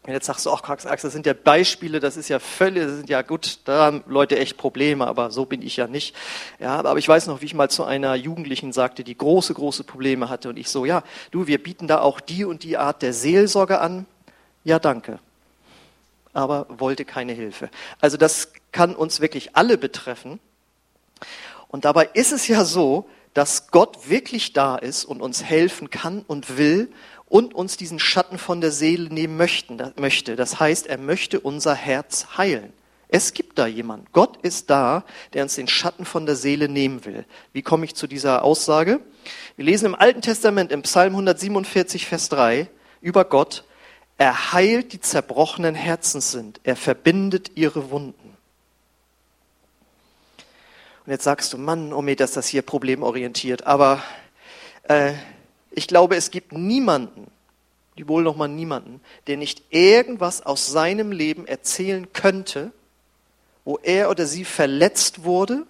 Und 0.10 0.16
jetzt 0.16 0.26
sagst 0.26 0.48
du, 0.48 0.52
ach, 0.52 0.68
Axel, 0.68 0.90
das 0.90 1.14
sind 1.14 1.28
ja 1.28 1.34
Beispiele, 1.34 2.00
das 2.00 2.18
ist 2.18 2.30
ja 2.30 2.40
völlig, 2.40 2.84
das 2.84 2.96
sind 2.96 3.10
ja 3.12 3.22
gut, 3.22 3.60
da 3.66 3.86
haben 3.86 4.04
Leute 4.08 4.40
echt 4.40 4.58
Probleme, 4.58 5.06
aber 5.06 5.30
so 5.30 5.46
bin 5.46 5.62
ich 5.62 5.78
ja 5.78 5.86
nicht. 5.86 6.16
Ja, 6.58 6.80
aber 6.80 6.98
ich 6.98 7.08
weiß 7.08 7.28
noch, 7.28 7.42
wie 7.42 7.46
ich 7.46 7.54
mal 7.54 7.70
zu 7.70 7.84
einer 7.84 8.16
Jugendlichen 8.16 8.74
sagte, 8.74 9.04
die 9.04 9.16
große, 9.16 9.54
große 9.54 9.84
Probleme 9.84 10.28
hatte 10.28 10.50
und 10.50 10.58
ich 10.58 10.72
so, 10.72 10.84
ja, 10.84 11.04
du, 11.30 11.46
wir 11.46 11.62
bieten 11.62 11.86
da 11.86 12.02
auch 12.02 12.22
die 12.22 12.44
und 12.44 12.64
die 12.64 12.76
Art 12.76 13.04
der 13.04 13.14
Seelsorge 13.14 13.82
an. 13.82 14.08
Ja, 14.64 14.80
danke. 14.80 15.20
Aber 16.34 16.66
wollte 16.70 17.06
keine 17.06 17.34
Hilfe. 17.34 17.70
Also 18.02 18.18
das 18.18 18.52
kann 18.72 18.96
uns 18.96 19.22
wirklich 19.22 19.56
alle 19.56 19.78
betreffen. 19.78 20.40
Und 21.68 21.86
dabei 21.86 22.10
ist 22.16 22.32
es 22.32 22.48
ja 22.48 22.66
so, 22.66 23.08
dass 23.36 23.70
Gott 23.70 24.10
wirklich 24.10 24.54
da 24.54 24.76
ist 24.76 25.06
und 25.06 25.22
uns 25.22 25.44
helfen 25.44 25.92
kann 25.92 26.24
und 26.26 26.58
will 26.58 26.92
und 27.30 27.54
uns 27.54 27.78
diesen 27.78 28.00
Schatten 28.00 28.38
von 28.38 28.60
der 28.60 28.72
Seele 28.72 29.14
nehmen 29.14 29.38
möchten, 29.38 29.80
möchte. 29.96 30.36
Das 30.36 30.60
heißt, 30.60 30.88
er 30.88 30.98
möchte 30.98 31.40
unser 31.40 31.76
Herz 31.76 32.38
heilen. 32.38 32.74
Es 33.08 33.34
gibt 33.34 33.58
da 33.58 33.66
jemand. 33.66 34.12
Gott 34.14 34.38
ist 34.44 34.70
da, 34.70 35.04
der 35.34 35.44
uns 35.44 35.56
den 35.56 35.68
Schatten 35.68 36.06
von 36.06 36.26
der 36.26 36.36
Seele 36.36 36.70
nehmen 36.70 37.06
will. 37.06 37.26
Wie 37.54 37.64
komme 37.64 37.86
ich 37.86 37.96
zu 37.96 38.06
dieser 38.06 38.44
Aussage? 38.44 39.00
Wir 39.56 39.66
lesen 39.66 39.88
im 39.88 39.96
Alten 39.96 40.22
Testament 40.22 40.72
im 40.72 40.84
Psalm 40.84 41.14
147, 41.14 42.06
Vers 42.06 42.30
3 42.30 42.68
über 43.02 43.26
Gott. 43.26 43.64
Er 44.20 44.54
heilt 44.54 44.94
die 44.94 45.00
zerbrochenen 45.00 45.76
Herzens 45.76 46.32
sind. 46.32 46.60
Er 46.64 46.76
verbindet 46.76 47.52
ihre 47.56 47.90
Wunden. 47.90 48.38
Und 51.06 51.12
jetzt 51.12 51.24
sagst 51.24 51.54
du, 51.54 51.58
Mann, 51.58 51.94
oh 51.94 52.04
mir, 52.04 52.16
dass 52.16 52.34
das 52.34 52.48
hier 52.48 52.62
problemorientiert. 52.62 53.66
Aber 53.66 54.04
äh, 54.84 55.14
ich 55.72 55.88
glaube, 55.88 56.16
es 56.16 56.32
gibt 56.32 56.52
niemanden, 56.52 57.30
die 57.98 58.08
wohl 58.08 58.24
noch 58.24 58.36
mal 58.36 58.48
niemanden, 58.48 59.02
der 59.28 59.38
nicht 59.38 59.64
irgendwas 59.70 60.42
aus 60.42 60.68
seinem 60.68 61.12
Leben 61.12 61.46
erzählen 61.48 62.12
könnte, 62.14 62.72
wo 63.66 63.78
er 63.84 64.10
oder 64.10 64.26
sie 64.26 64.46
verletzt 64.46 65.24
wurde 65.24 65.66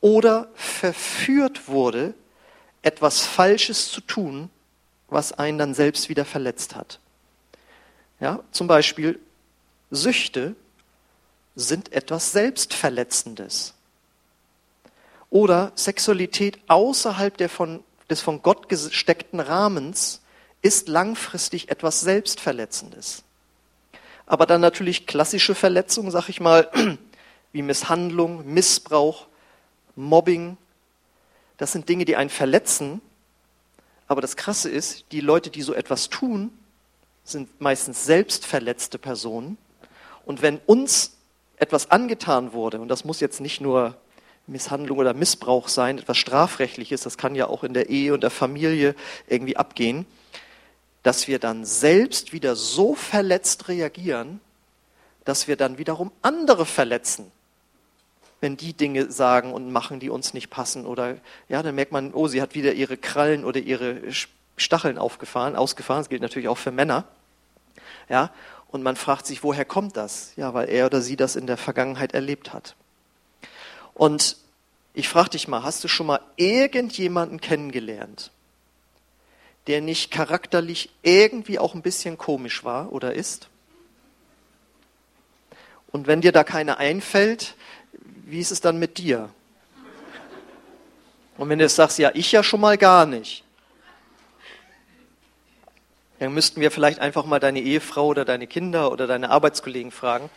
oder 0.00 0.48
verführt 0.54 1.68
wurde, 1.68 2.14
etwas 2.82 3.24
Falsches 3.24 3.90
zu 3.90 4.00
tun, 4.00 4.50
was 5.08 5.32
einen 5.32 5.58
dann 5.58 5.74
selbst 5.74 6.08
wieder 6.08 6.24
verletzt 6.24 6.76
hat. 6.76 7.00
Ja, 8.20 8.40
zum 8.52 8.66
Beispiel 8.66 9.18
Süchte 9.90 10.54
sind 11.56 11.92
etwas 11.92 12.32
Selbstverletzendes. 12.32 13.74
Oder 15.30 15.72
Sexualität 15.74 16.58
außerhalb 16.68 17.36
der 17.36 17.48
von 17.48 17.82
des 18.10 18.20
von 18.20 18.42
Gott 18.42 18.68
gesteckten 18.68 19.40
Rahmens 19.40 20.22
ist 20.62 20.88
langfristig 20.88 21.70
etwas 21.70 22.00
Selbstverletzendes. 22.00 23.22
Aber 24.26 24.46
dann 24.46 24.60
natürlich 24.60 25.06
klassische 25.06 25.54
Verletzungen, 25.54 26.10
sag 26.10 26.28
ich 26.28 26.40
mal, 26.40 26.70
wie 27.52 27.62
Misshandlung, 27.62 28.52
Missbrauch, 28.52 29.26
Mobbing. 29.96 30.56
Das 31.56 31.72
sind 31.72 31.88
Dinge, 31.88 32.04
die 32.04 32.16
einen 32.16 32.30
verletzen, 32.30 33.00
Aber 34.08 34.22
das 34.22 34.36
Krasse 34.36 34.70
ist, 34.70 35.04
die 35.12 35.20
Leute, 35.20 35.50
die 35.50 35.62
so 35.62 35.74
etwas 35.74 36.08
tun, 36.08 36.50
sind 37.24 37.60
meistens 37.60 38.06
selbst 38.06 38.46
verletzte 38.46 38.98
Personen. 38.98 39.58
Und 40.24 40.40
wenn 40.40 40.58
uns 40.66 41.18
etwas 41.58 41.90
angetan 41.90 42.54
wurde, 42.54 42.80
und 42.80 42.88
das 42.88 43.04
muss 43.04 43.20
jetzt 43.20 43.40
nicht 43.40 43.60
nur 43.60 43.96
Misshandlung 44.48 44.98
oder 44.98 45.14
Missbrauch 45.14 45.68
sein, 45.68 45.98
etwas 45.98 46.16
Strafrechtliches, 46.16 47.02
das 47.02 47.18
kann 47.18 47.34
ja 47.34 47.46
auch 47.46 47.64
in 47.64 47.74
der 47.74 47.88
Ehe 47.88 48.14
und 48.14 48.22
der 48.22 48.30
Familie 48.30 48.94
irgendwie 49.28 49.56
abgehen, 49.56 50.06
dass 51.02 51.28
wir 51.28 51.38
dann 51.38 51.64
selbst 51.64 52.32
wieder 52.32 52.56
so 52.56 52.94
verletzt 52.94 53.68
reagieren, 53.68 54.40
dass 55.24 55.48
wir 55.48 55.56
dann 55.56 55.78
wiederum 55.78 56.10
andere 56.22 56.66
verletzen 56.66 57.30
wenn 58.40 58.56
die 58.56 58.72
Dinge 58.72 59.10
sagen 59.10 59.52
und 59.52 59.72
machen, 59.72 60.00
die 60.00 60.10
uns 60.10 60.34
nicht 60.34 60.50
passen. 60.50 60.86
Oder 60.86 61.16
ja, 61.48 61.62
dann 61.62 61.74
merkt 61.74 61.92
man, 61.92 62.14
oh, 62.14 62.28
sie 62.28 62.40
hat 62.40 62.54
wieder 62.54 62.72
ihre 62.72 62.96
Krallen 62.96 63.44
oder 63.44 63.60
ihre 63.60 64.00
Stacheln 64.56 64.98
aufgefahren, 64.98 65.56
ausgefahren. 65.56 66.00
Das 66.00 66.08
gilt 66.08 66.22
natürlich 66.22 66.48
auch 66.48 66.58
für 66.58 66.70
Männer. 66.70 67.04
Ja, 68.08 68.30
und 68.68 68.82
man 68.82 68.96
fragt 68.96 69.26
sich, 69.26 69.42
woher 69.42 69.64
kommt 69.64 69.96
das? 69.96 70.32
Ja, 70.36 70.54
weil 70.54 70.68
er 70.68 70.86
oder 70.86 71.00
sie 71.00 71.16
das 71.16 71.36
in 71.36 71.46
der 71.46 71.56
Vergangenheit 71.56 72.14
erlebt 72.14 72.52
hat. 72.52 72.76
Und 73.98 74.36
ich 74.94 75.08
frage 75.08 75.30
dich 75.30 75.48
mal, 75.48 75.64
hast 75.64 75.84
du 75.84 75.88
schon 75.88 76.06
mal 76.06 76.20
irgendjemanden 76.36 77.40
kennengelernt, 77.40 78.30
der 79.66 79.82
nicht 79.82 80.10
charakterlich 80.10 80.88
irgendwie 81.02 81.58
auch 81.58 81.74
ein 81.74 81.82
bisschen 81.82 82.16
komisch 82.16 82.64
war 82.64 82.92
oder 82.92 83.12
ist? 83.12 83.48
Und 85.90 86.06
wenn 86.06 86.20
dir 86.20 86.32
da 86.32 86.44
keiner 86.44 86.78
einfällt, 86.78 87.54
wie 88.24 88.38
ist 88.38 88.52
es 88.52 88.60
dann 88.60 88.78
mit 88.78 88.98
dir? 88.98 89.30
Und 91.36 91.48
wenn 91.48 91.58
du 91.58 91.64
jetzt 91.64 91.76
sagst, 91.76 91.98
ja, 91.98 92.12
ich 92.14 92.30
ja 92.30 92.44
schon 92.44 92.60
mal 92.60 92.78
gar 92.78 93.04
nicht, 93.04 93.42
dann 96.20 96.34
müssten 96.34 96.60
wir 96.60 96.70
vielleicht 96.70 97.00
einfach 97.00 97.24
mal 97.24 97.40
deine 97.40 97.60
Ehefrau 97.60 98.06
oder 98.06 98.24
deine 98.24 98.46
Kinder 98.46 98.92
oder 98.92 99.08
deine 99.08 99.30
Arbeitskollegen 99.30 99.90
fragen. 99.90 100.30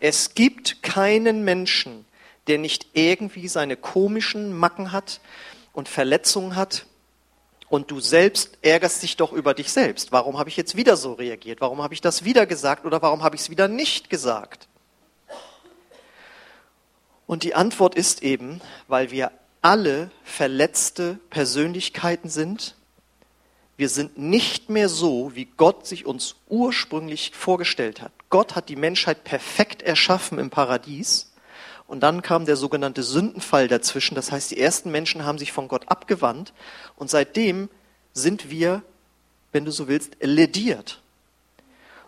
Es 0.00 0.34
gibt 0.34 0.82
keinen 0.82 1.44
Menschen, 1.44 2.06
der 2.46 2.58
nicht 2.58 2.88
irgendwie 2.94 3.48
seine 3.48 3.76
komischen 3.76 4.56
Macken 4.56 4.92
hat 4.92 5.20
und 5.72 5.88
Verletzungen 5.88 6.56
hat. 6.56 6.86
Und 7.68 7.90
du 7.90 8.00
selbst 8.00 8.58
ärgerst 8.60 9.02
dich 9.02 9.16
doch 9.16 9.32
über 9.32 9.54
dich 9.54 9.72
selbst. 9.72 10.12
Warum 10.12 10.38
habe 10.38 10.50
ich 10.50 10.56
jetzt 10.56 10.76
wieder 10.76 10.96
so 10.96 11.14
reagiert? 11.14 11.60
Warum 11.60 11.82
habe 11.82 11.94
ich 11.94 12.02
das 12.02 12.24
wieder 12.24 12.44
gesagt 12.44 12.84
oder 12.84 13.00
warum 13.00 13.22
habe 13.22 13.34
ich 13.34 13.42
es 13.42 13.50
wieder 13.50 13.66
nicht 13.66 14.10
gesagt? 14.10 14.68
Und 17.26 17.44
die 17.44 17.54
Antwort 17.54 17.94
ist 17.94 18.22
eben, 18.22 18.60
weil 18.88 19.10
wir 19.10 19.30
alle 19.62 20.10
verletzte 20.22 21.18
Persönlichkeiten 21.30 22.28
sind. 22.28 22.74
Wir 23.78 23.88
sind 23.88 24.18
nicht 24.18 24.68
mehr 24.68 24.90
so, 24.90 25.34
wie 25.34 25.46
Gott 25.46 25.86
sich 25.86 26.04
uns 26.04 26.36
ursprünglich 26.48 27.32
vorgestellt 27.34 28.02
hat. 28.02 28.12
Gott 28.28 28.54
hat 28.54 28.68
die 28.68 28.76
Menschheit 28.76 29.24
perfekt 29.24 29.82
erschaffen 29.82 30.38
im 30.38 30.50
Paradies. 30.50 31.31
Und 31.92 32.00
dann 32.00 32.22
kam 32.22 32.46
der 32.46 32.56
sogenannte 32.56 33.02
Sündenfall 33.02 33.68
dazwischen. 33.68 34.14
Das 34.14 34.32
heißt, 34.32 34.50
die 34.50 34.58
ersten 34.58 34.90
Menschen 34.90 35.26
haben 35.26 35.36
sich 35.36 35.52
von 35.52 35.68
Gott 35.68 35.90
abgewandt. 35.90 36.54
Und 36.96 37.10
seitdem 37.10 37.68
sind 38.14 38.48
wir, 38.48 38.80
wenn 39.52 39.66
du 39.66 39.70
so 39.72 39.88
willst, 39.88 40.16
lediert. 40.22 41.02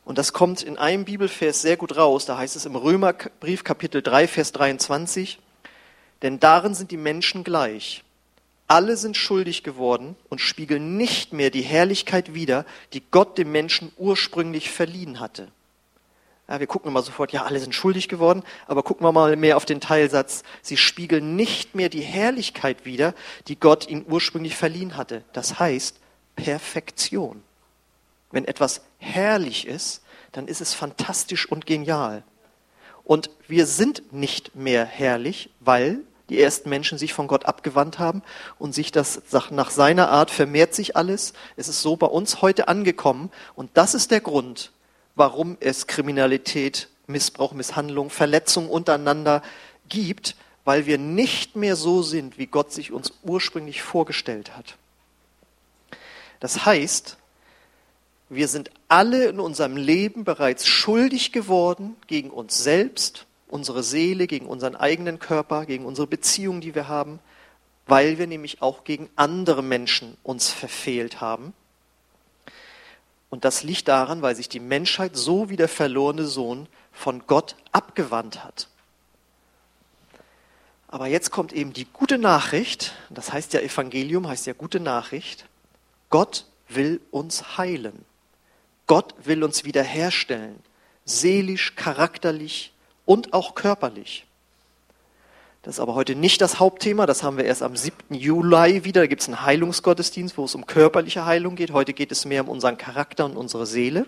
Und 0.06 0.16
das 0.16 0.32
kommt 0.32 0.62
in 0.62 0.78
einem 0.78 1.04
Bibelvers 1.04 1.60
sehr 1.60 1.76
gut 1.76 1.98
raus. 1.98 2.24
Da 2.24 2.38
heißt 2.38 2.56
es 2.56 2.64
im 2.64 2.76
Römerbrief 2.76 3.62
Kapitel 3.62 4.00
3, 4.00 4.26
Vers 4.26 4.52
23, 4.52 5.38
denn 6.22 6.40
darin 6.40 6.74
sind 6.74 6.90
die 6.90 6.96
Menschen 6.96 7.44
gleich. 7.44 8.04
Alle 8.66 8.96
sind 8.96 9.18
schuldig 9.18 9.64
geworden 9.64 10.16
und 10.30 10.40
spiegeln 10.40 10.96
nicht 10.96 11.34
mehr 11.34 11.50
die 11.50 11.60
Herrlichkeit 11.60 12.32
wider, 12.32 12.64
die 12.94 13.02
Gott 13.10 13.36
dem 13.36 13.52
Menschen 13.52 13.92
ursprünglich 13.98 14.70
verliehen 14.70 15.20
hatte. 15.20 15.48
Ja, 16.48 16.60
wir 16.60 16.66
gucken 16.66 16.90
immer 16.90 17.02
sofort, 17.02 17.32
ja, 17.32 17.44
alle 17.44 17.58
sind 17.58 17.74
schuldig 17.74 18.08
geworden, 18.08 18.42
aber 18.66 18.82
gucken 18.82 19.06
wir 19.06 19.12
mal 19.12 19.34
mehr 19.36 19.56
auf 19.56 19.64
den 19.64 19.80
Teilsatz. 19.80 20.42
Sie 20.60 20.76
spiegeln 20.76 21.36
nicht 21.36 21.74
mehr 21.74 21.88
die 21.88 22.02
Herrlichkeit 22.02 22.84
wider, 22.84 23.14
die 23.48 23.58
Gott 23.58 23.88
ihnen 23.88 24.04
ursprünglich 24.06 24.54
verliehen 24.54 24.96
hatte. 24.96 25.24
Das 25.32 25.58
heißt 25.58 25.96
Perfektion. 26.36 27.42
Wenn 28.30 28.44
etwas 28.44 28.82
herrlich 28.98 29.66
ist, 29.66 30.02
dann 30.32 30.48
ist 30.48 30.60
es 30.60 30.74
fantastisch 30.74 31.50
und 31.50 31.64
genial. 31.64 32.24
Und 33.04 33.30
wir 33.48 33.66
sind 33.66 34.12
nicht 34.12 34.54
mehr 34.54 34.84
herrlich, 34.84 35.50
weil 35.60 36.00
die 36.28 36.40
ersten 36.40 36.68
Menschen 36.68 36.98
sich 36.98 37.12
von 37.12 37.26
Gott 37.26 37.44
abgewandt 37.44 37.98
haben 37.98 38.22
und 38.58 38.74
sich 38.74 38.92
das 38.92 39.22
nach 39.50 39.70
seiner 39.70 40.10
Art 40.10 40.30
vermehrt 40.30 40.74
sich 40.74 40.96
alles. 40.96 41.34
Es 41.56 41.68
ist 41.68 41.82
so 41.82 41.96
bei 41.96 42.06
uns 42.06 42.42
heute 42.42 42.68
angekommen 42.68 43.30
und 43.54 43.70
das 43.74 43.94
ist 43.94 44.10
der 44.10 44.20
Grund, 44.20 44.72
warum 45.14 45.56
es 45.60 45.86
Kriminalität, 45.86 46.88
Missbrauch, 47.06 47.52
Misshandlung, 47.52 48.10
Verletzung 48.10 48.68
untereinander 48.68 49.42
gibt, 49.88 50.36
weil 50.64 50.86
wir 50.86 50.98
nicht 50.98 51.56
mehr 51.56 51.76
so 51.76 52.02
sind, 52.02 52.38
wie 52.38 52.46
Gott 52.46 52.72
sich 52.72 52.92
uns 52.92 53.12
ursprünglich 53.22 53.82
vorgestellt 53.82 54.56
hat. 54.56 54.76
Das 56.40 56.64
heißt, 56.64 57.18
wir 58.30 58.48
sind 58.48 58.70
alle 58.88 59.26
in 59.26 59.40
unserem 59.40 59.76
Leben 59.76 60.24
bereits 60.24 60.66
schuldig 60.66 61.32
geworden 61.32 61.96
gegen 62.06 62.30
uns 62.30 62.62
selbst, 62.62 63.26
unsere 63.48 63.82
Seele, 63.82 64.26
gegen 64.26 64.46
unseren 64.46 64.74
eigenen 64.74 65.18
Körper, 65.18 65.66
gegen 65.66 65.84
unsere 65.84 66.06
Beziehungen, 66.06 66.60
die 66.60 66.74
wir 66.74 66.88
haben, 66.88 67.20
weil 67.86 68.18
wir 68.18 68.26
nämlich 68.26 68.62
auch 68.62 68.84
gegen 68.84 69.10
andere 69.14 69.62
Menschen 69.62 70.16
uns 70.22 70.50
verfehlt 70.50 71.20
haben. 71.20 71.52
Und 73.34 73.44
das 73.44 73.64
liegt 73.64 73.88
daran, 73.88 74.22
weil 74.22 74.36
sich 74.36 74.48
die 74.48 74.60
Menschheit 74.60 75.16
so 75.16 75.48
wie 75.50 75.56
der 75.56 75.66
verlorene 75.66 76.24
Sohn 76.24 76.68
von 76.92 77.26
Gott 77.26 77.56
abgewandt 77.72 78.44
hat. 78.44 78.68
Aber 80.86 81.08
jetzt 81.08 81.32
kommt 81.32 81.52
eben 81.52 81.72
die 81.72 81.86
gute 81.86 82.16
Nachricht, 82.16 82.94
das 83.10 83.32
heißt 83.32 83.52
ja 83.52 83.58
Evangelium, 83.58 84.28
heißt 84.28 84.46
ja 84.46 84.52
gute 84.52 84.78
Nachricht, 84.78 85.46
Gott 86.10 86.46
will 86.68 87.00
uns 87.10 87.58
heilen. 87.58 88.04
Gott 88.86 89.16
will 89.24 89.42
uns 89.42 89.64
wiederherstellen, 89.64 90.60
seelisch, 91.04 91.74
charakterlich 91.74 92.72
und 93.04 93.32
auch 93.32 93.56
körperlich. 93.56 94.26
Das 95.64 95.76
ist 95.76 95.80
aber 95.80 95.94
heute 95.94 96.14
nicht 96.14 96.42
das 96.42 96.60
Hauptthema, 96.60 97.06
das 97.06 97.22
haben 97.22 97.38
wir 97.38 97.46
erst 97.46 97.62
am 97.62 97.74
7. 97.74 98.14
Juli 98.14 98.84
wieder. 98.84 99.00
Da 99.00 99.06
gibt 99.06 99.22
es 99.22 99.28
einen 99.28 99.40
Heilungsgottesdienst, 99.40 100.36
wo 100.36 100.44
es 100.44 100.54
um 100.54 100.66
körperliche 100.66 101.24
Heilung 101.24 101.56
geht. 101.56 101.72
Heute 101.72 101.94
geht 101.94 102.12
es 102.12 102.26
mehr 102.26 102.42
um 102.44 102.50
unseren 102.50 102.76
Charakter 102.76 103.24
und 103.24 103.38
unsere 103.38 103.64
Seele. 103.64 104.04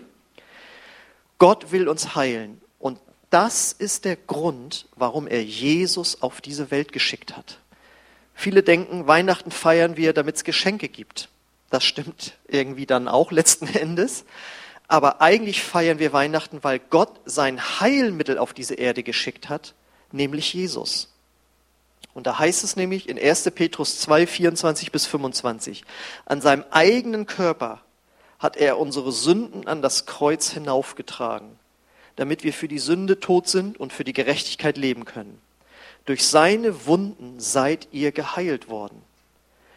Gott 1.39 1.71
will 1.71 1.87
uns 1.87 2.15
heilen. 2.15 2.61
Und 2.77 2.99
das 3.31 3.73
ist 3.73 4.05
der 4.05 4.17
Grund, 4.17 4.87
warum 4.95 5.25
er 5.25 5.43
Jesus 5.43 6.21
auf 6.21 6.41
diese 6.41 6.69
Welt 6.69 6.91
geschickt 6.91 7.35
hat. 7.35 7.57
Viele 8.35 8.61
denken, 8.61 9.07
Weihnachten 9.07 9.49
feiern 9.49 9.97
wir, 9.97 10.13
damit 10.13 10.35
es 10.35 10.43
Geschenke 10.43 10.89
gibt. 10.89 11.29
Das 11.71 11.83
stimmt 11.83 12.37
irgendwie 12.47 12.85
dann 12.85 13.07
auch 13.07 13.31
letzten 13.31 13.65
Endes. 13.75 14.25
Aber 14.87 15.21
eigentlich 15.21 15.63
feiern 15.63 15.97
wir 15.97 16.13
Weihnachten, 16.13 16.59
weil 16.61 16.77
Gott 16.77 17.19
sein 17.25 17.79
Heilmittel 17.79 18.37
auf 18.37 18.53
diese 18.53 18.75
Erde 18.75 19.01
geschickt 19.01 19.49
hat, 19.49 19.73
nämlich 20.11 20.53
Jesus. 20.53 21.16
Und 22.17 22.25
da 22.25 22.39
heißt 22.39 22.63
es 22.63 22.75
nämlich 22.75 23.09
in 23.09 23.19
1. 23.19 23.51
Petrus 23.51 23.99
2, 23.99 24.25
24 24.25 24.91
bis 24.91 25.05
25, 25.05 25.83
an 26.25 26.41
seinem 26.41 26.65
eigenen 26.71 27.27
Körper 27.27 27.81
hat 28.39 28.57
er 28.57 28.79
unsere 28.79 29.11
Sünden 29.11 29.67
an 29.67 29.83
das 29.83 30.07
Kreuz 30.07 30.49
hinaufgetragen, 30.49 31.47
damit 32.15 32.43
wir 32.43 32.53
für 32.53 32.67
die 32.67 32.79
Sünde 32.79 33.19
tot 33.19 33.47
sind 33.47 33.79
und 33.79 33.93
für 33.93 34.03
die 34.03 34.13
Gerechtigkeit 34.13 34.77
leben 34.77 35.05
können. 35.05 35.39
Durch 36.05 36.25
seine 36.25 36.87
Wunden 36.87 37.39
seid 37.39 37.87
ihr 37.91 38.11
geheilt 38.11 38.67
worden. 38.67 38.99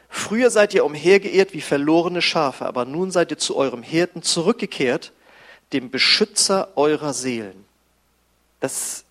Früher 0.09 0.49
seid 0.49 0.73
ihr 0.73 0.87
umhergeirrt 0.87 1.52
wie 1.52 1.61
verlorene 1.61 2.23
Schafe, 2.23 2.64
aber 2.64 2.87
nun 2.87 3.11
seid 3.11 3.30
ihr 3.32 3.38
zu 3.38 3.54
eurem 3.54 3.82
Hirten 3.82 4.23
zurückgekehrt, 4.23 5.12
dem 5.75 5.90
Beschützer 5.90 6.70
eurer 6.76 7.12
Seelen. 7.12 7.66
Das 8.61 9.04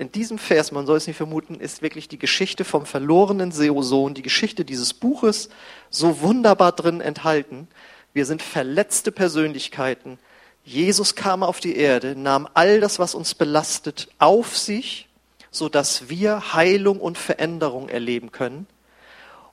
in 0.00 0.10
diesem 0.10 0.38
Vers, 0.38 0.72
man 0.72 0.86
soll 0.86 0.96
es 0.96 1.06
nicht 1.06 1.18
vermuten, 1.18 1.60
ist 1.60 1.82
wirklich 1.82 2.08
die 2.08 2.18
Geschichte 2.18 2.64
vom 2.64 2.86
verlorenen 2.86 3.52
Sohn, 3.52 4.14
die 4.14 4.22
Geschichte 4.22 4.64
dieses 4.64 4.94
Buches 4.94 5.50
so 5.90 6.22
wunderbar 6.22 6.72
drin 6.72 7.02
enthalten. 7.02 7.68
Wir 8.14 8.24
sind 8.24 8.40
verletzte 8.40 9.12
Persönlichkeiten. 9.12 10.18
Jesus 10.64 11.16
kam 11.16 11.42
auf 11.42 11.60
die 11.60 11.76
Erde, 11.76 12.16
nahm 12.16 12.48
all 12.54 12.80
das, 12.80 12.98
was 12.98 13.14
uns 13.14 13.34
belastet, 13.34 14.08
auf 14.18 14.56
sich, 14.56 15.06
so 15.50 15.68
dass 15.68 16.08
wir 16.08 16.54
Heilung 16.54 16.98
und 16.98 17.18
Veränderung 17.18 17.90
erleben 17.90 18.32
können. 18.32 18.66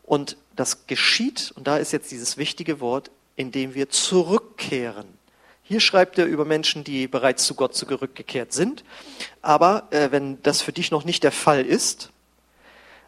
Und 0.04 0.38
das 0.56 0.88
geschieht, 0.88 1.52
und 1.58 1.68
da 1.68 1.76
ist 1.76 1.92
jetzt 1.92 2.10
dieses 2.10 2.38
wichtige 2.38 2.80
Wort, 2.80 3.12
indem 3.36 3.76
wir 3.76 3.90
zurückkehren. 3.90 5.17
Hier 5.68 5.80
schreibt 5.80 6.18
er 6.18 6.26
über 6.26 6.46
Menschen, 6.46 6.84
die 6.84 7.08
bereits 7.08 7.46
zu 7.46 7.56
Gott 7.56 7.76
zurückgekehrt 7.76 8.54
sind. 8.54 8.84
Aber 9.42 9.88
äh, 9.92 10.12
wenn 10.12 10.42
das 10.44 10.62
für 10.62 10.72
dich 10.72 10.92
noch 10.92 11.04
nicht 11.04 11.24
der 11.24 11.32
Fall 11.32 11.66
ist, 11.66 12.12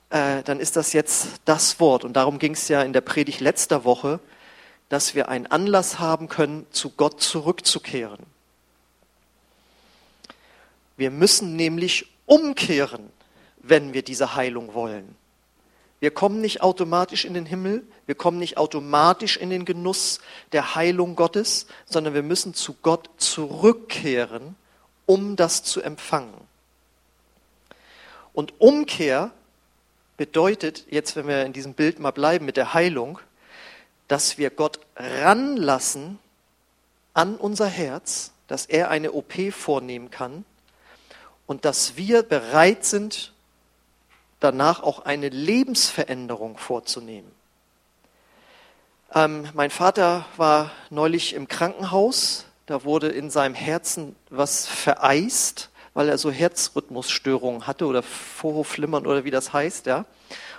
äh, 0.09 0.43
dann 0.43 0.59
ist 0.59 0.75
das 0.75 0.93
jetzt 0.93 1.27
das 1.45 1.79
Wort. 1.79 2.03
Und 2.03 2.13
darum 2.13 2.37
ging 2.39 2.53
es 2.53 2.67
ja 2.67 2.81
in 2.81 2.93
der 2.93 3.01
Predigt 3.01 3.39
letzter 3.39 3.85
Woche. 3.85 4.19
dass 4.89 5.13
wir 5.13 5.29
einen 5.29 5.45
Anlass 5.45 5.99
haben 5.99 6.27
können, 6.27 6.65
zu 6.71 6.89
Gott 6.89 7.21
zurückzukehren. 7.21 8.25
Wir 10.97 11.11
müssen 11.11 11.55
nämlich 11.55 12.07
umkehren, 12.25 13.11
wenn 13.59 13.93
wir 13.93 14.01
diese 14.01 14.35
Heilung 14.35 14.73
wollen. 14.73 15.15
Wir 15.99 16.11
kommen 16.11 16.39
nicht 16.39 16.61
automatisch 16.61 17.25
in 17.25 17.33
den 17.33 17.45
Himmel, 17.45 17.83
wir 18.05 18.15
kommen 18.15 18.39
nicht 18.39 18.57
automatisch 18.57 19.35
in 19.35 19.49
den 19.49 19.65
Genuss 19.65 20.19
der 20.53 20.75
Heilung 20.75 21.15
Gottes, 21.15 21.67
sondern 21.85 22.13
wir 22.13 22.23
müssen 22.23 22.53
zu 22.53 22.75
Gott 22.81 23.09
zurückkehren, 23.17 24.55
um 25.05 25.35
das 25.35 25.63
zu 25.63 25.81
empfangen. 25.81 26.33
Und 28.31 28.53
Umkehr 28.59 29.31
bedeutet, 30.15 30.85
jetzt 30.89 31.15
wenn 31.15 31.27
wir 31.27 31.45
in 31.45 31.53
diesem 31.53 31.73
Bild 31.73 31.99
mal 31.99 32.11
bleiben 32.11 32.45
mit 32.45 32.55
der 32.55 32.73
Heilung, 32.73 33.19
dass 34.07 34.37
wir 34.37 34.49
Gott 34.49 34.79
ranlassen 34.95 36.19
an 37.13 37.35
unser 37.35 37.67
Herz, 37.67 38.31
dass 38.47 38.65
er 38.65 38.89
eine 38.89 39.11
OP 39.11 39.33
vornehmen 39.51 40.09
kann 40.09 40.45
und 41.47 41.65
dass 41.65 41.97
wir 41.97 42.23
bereit 42.23 42.85
sind, 42.85 43.33
danach 44.39 44.81
auch 44.81 44.99
eine 44.99 45.29
Lebensveränderung 45.29 46.57
vorzunehmen. 46.57 47.31
Ähm, 49.13 49.47
mein 49.53 49.71
Vater 49.71 50.25
war 50.37 50.71
neulich 50.89 51.33
im 51.33 51.47
Krankenhaus, 51.47 52.45
da 52.65 52.83
wurde 52.83 53.07
in 53.07 53.29
seinem 53.29 53.55
Herzen 53.55 54.15
was 54.29 54.67
vereist, 54.67 55.69
weil 55.93 56.07
er 56.09 56.17
so 56.17 56.29
Herzrhythmusstörungen 56.29 57.65
hatte 57.65 57.87
oder 57.87 58.03
Vorhofflimmern 58.03 59.07
oder 59.07 59.23
wie 59.23 59.31
das 59.31 59.51
heißt, 59.53 59.87
ja. 59.87 60.05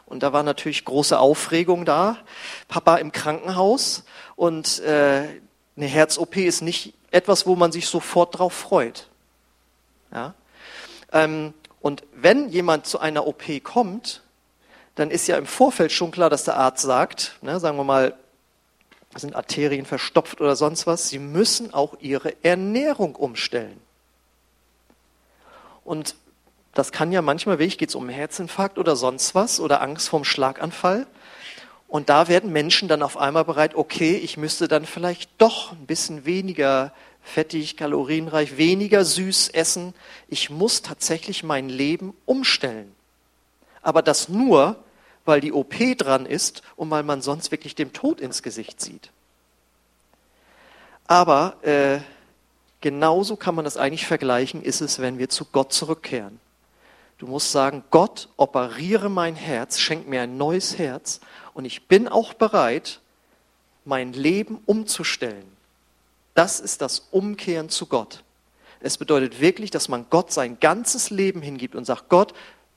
Und 0.06 0.24
da 0.24 0.32
war 0.32 0.42
natürlich 0.42 0.84
große 0.84 1.16
Aufregung 1.16 1.84
da. 1.84 2.18
Papa 2.66 2.96
im 2.96 3.12
Krankenhaus 3.12 4.02
und 4.34 4.80
äh, 4.80 5.28
eine 5.76 5.86
Herz-OP 5.86 6.36
ist 6.36 6.62
nicht 6.62 6.94
etwas, 7.12 7.46
wo 7.46 7.54
man 7.54 7.70
sich 7.70 7.86
sofort 7.86 8.36
drauf 8.36 8.52
freut. 8.52 9.08
Ja? 10.12 10.34
Ähm, 11.12 11.54
und 11.80 12.04
wenn 12.12 12.48
jemand 12.48 12.86
zu 12.86 12.98
einer 12.98 13.26
OP 13.26 13.42
kommt, 13.62 14.22
dann 14.94 15.10
ist 15.10 15.26
ja 15.28 15.36
im 15.36 15.46
Vorfeld 15.46 15.92
schon 15.92 16.10
klar, 16.10 16.28
dass 16.28 16.44
der 16.44 16.56
Arzt 16.56 16.82
sagt, 16.82 17.38
ne, 17.42 17.58
sagen 17.58 17.76
wir 17.76 17.84
mal, 17.84 18.14
sind 19.16 19.34
Arterien 19.34 19.86
verstopft 19.86 20.40
oder 20.40 20.56
sonst 20.56 20.86
was, 20.86 21.08
sie 21.08 21.18
müssen 21.18 21.74
auch 21.74 21.94
ihre 22.00 22.34
Ernährung 22.44 23.16
umstellen. 23.16 23.80
Und 25.84 26.14
das 26.74 26.92
kann 26.92 27.10
ja 27.10 27.22
manchmal, 27.22 27.58
wirklich 27.58 27.78
geht 27.78 27.88
es 27.88 27.94
um 27.94 28.04
einen 28.04 28.14
Herzinfarkt 28.14 28.78
oder 28.78 28.94
sonst 28.94 29.34
was 29.34 29.58
oder 29.58 29.82
Angst 29.82 30.08
vorm 30.08 30.24
Schlaganfall. 30.24 31.06
Und 31.88 32.08
da 32.08 32.28
werden 32.28 32.52
Menschen 32.52 32.86
dann 32.86 33.02
auf 33.02 33.16
einmal 33.16 33.44
bereit, 33.44 33.74
okay, 33.74 34.14
ich 34.14 34.36
müsste 34.36 34.68
dann 34.68 34.84
vielleicht 34.84 35.30
doch 35.38 35.72
ein 35.72 35.86
bisschen 35.86 36.24
weniger 36.24 36.92
fettig, 37.22 37.76
kalorienreich, 37.76 38.56
weniger 38.56 39.04
süß 39.04 39.50
essen. 39.50 39.94
Ich 40.28 40.50
muss 40.50 40.82
tatsächlich 40.82 41.42
mein 41.42 41.68
Leben 41.68 42.14
umstellen. 42.26 42.92
Aber 43.82 44.02
das 44.02 44.28
nur, 44.28 44.76
weil 45.24 45.40
die 45.40 45.52
OP 45.52 45.74
dran 45.96 46.26
ist 46.26 46.62
und 46.76 46.90
weil 46.90 47.02
man 47.02 47.22
sonst 47.22 47.50
wirklich 47.50 47.74
dem 47.74 47.92
Tod 47.92 48.20
ins 48.20 48.42
Gesicht 48.42 48.80
sieht. 48.80 49.10
Aber 51.06 51.56
äh, 51.62 52.00
genauso 52.80 53.36
kann 53.36 53.54
man 53.54 53.64
das 53.64 53.76
eigentlich 53.76 54.06
vergleichen, 54.06 54.62
ist 54.62 54.80
es, 54.80 55.00
wenn 55.00 55.18
wir 55.18 55.28
zu 55.28 55.44
Gott 55.44 55.72
zurückkehren. 55.72 56.40
Du 57.18 57.26
musst 57.26 57.52
sagen, 57.52 57.84
Gott, 57.90 58.28
operiere 58.36 59.10
mein 59.10 59.34
Herz, 59.34 59.78
schenk 59.78 60.08
mir 60.08 60.22
ein 60.22 60.38
neues 60.38 60.78
Herz 60.78 61.20
und 61.52 61.64
ich 61.64 61.86
bin 61.86 62.08
auch 62.08 62.32
bereit, 62.32 63.00
mein 63.84 64.12
Leben 64.12 64.60
umzustellen. 64.66 65.59
Das 66.34 66.60
ist 66.60 66.80
das 66.80 67.08
Umkehren 67.10 67.68
zu 67.68 67.86
Gott. 67.86 68.22
Es 68.80 68.96
bedeutet 68.96 69.40
wirklich, 69.40 69.70
dass 69.70 69.88
man 69.88 70.06
Gott 70.08 70.32
sein 70.32 70.58
ganzes 70.58 71.10
Leben 71.10 71.42
hingibt 71.42 71.74
und 71.74 71.84
sagt, 71.84 72.08
Gott, 72.08 72.32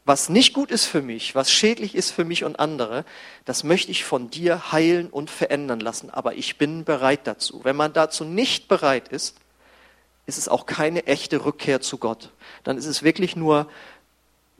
was 0.05 0.27
nicht 0.27 0.53
gut 0.53 0.69
ist 0.69 0.85
für 0.85 1.01
mich, 1.01 1.33
was 1.33 1.49
schädlich 1.49 1.95
ist 1.95 2.11
für 2.11 2.25
mich 2.25 2.43
und 2.43 2.59
andere, 2.59 3.05
das 3.45 3.63
möchte 3.63 3.91
ich 3.91 4.03
von 4.03 4.29
dir 4.29 4.73
heilen 4.73 5.09
und 5.09 5.29
verändern 5.29 5.79
lassen. 5.79 6.09
Aber 6.09 6.35
ich 6.35 6.57
bin 6.57 6.83
bereit 6.83 7.21
dazu. 7.23 7.61
Wenn 7.63 7.77
man 7.77 7.93
dazu 7.93 8.25
nicht 8.25 8.67
bereit 8.67 9.07
ist, 9.07 9.37
ist 10.25 10.37
es 10.37 10.49
auch 10.49 10.65
keine 10.65 11.05
echte 11.05 11.45
Rückkehr 11.45 11.79
zu 11.79 11.97
Gott. 11.97 12.31
Dann 12.63 12.77
ist 12.77 12.85
es 12.85 13.03
wirklich 13.03 13.35
nur 13.35 13.69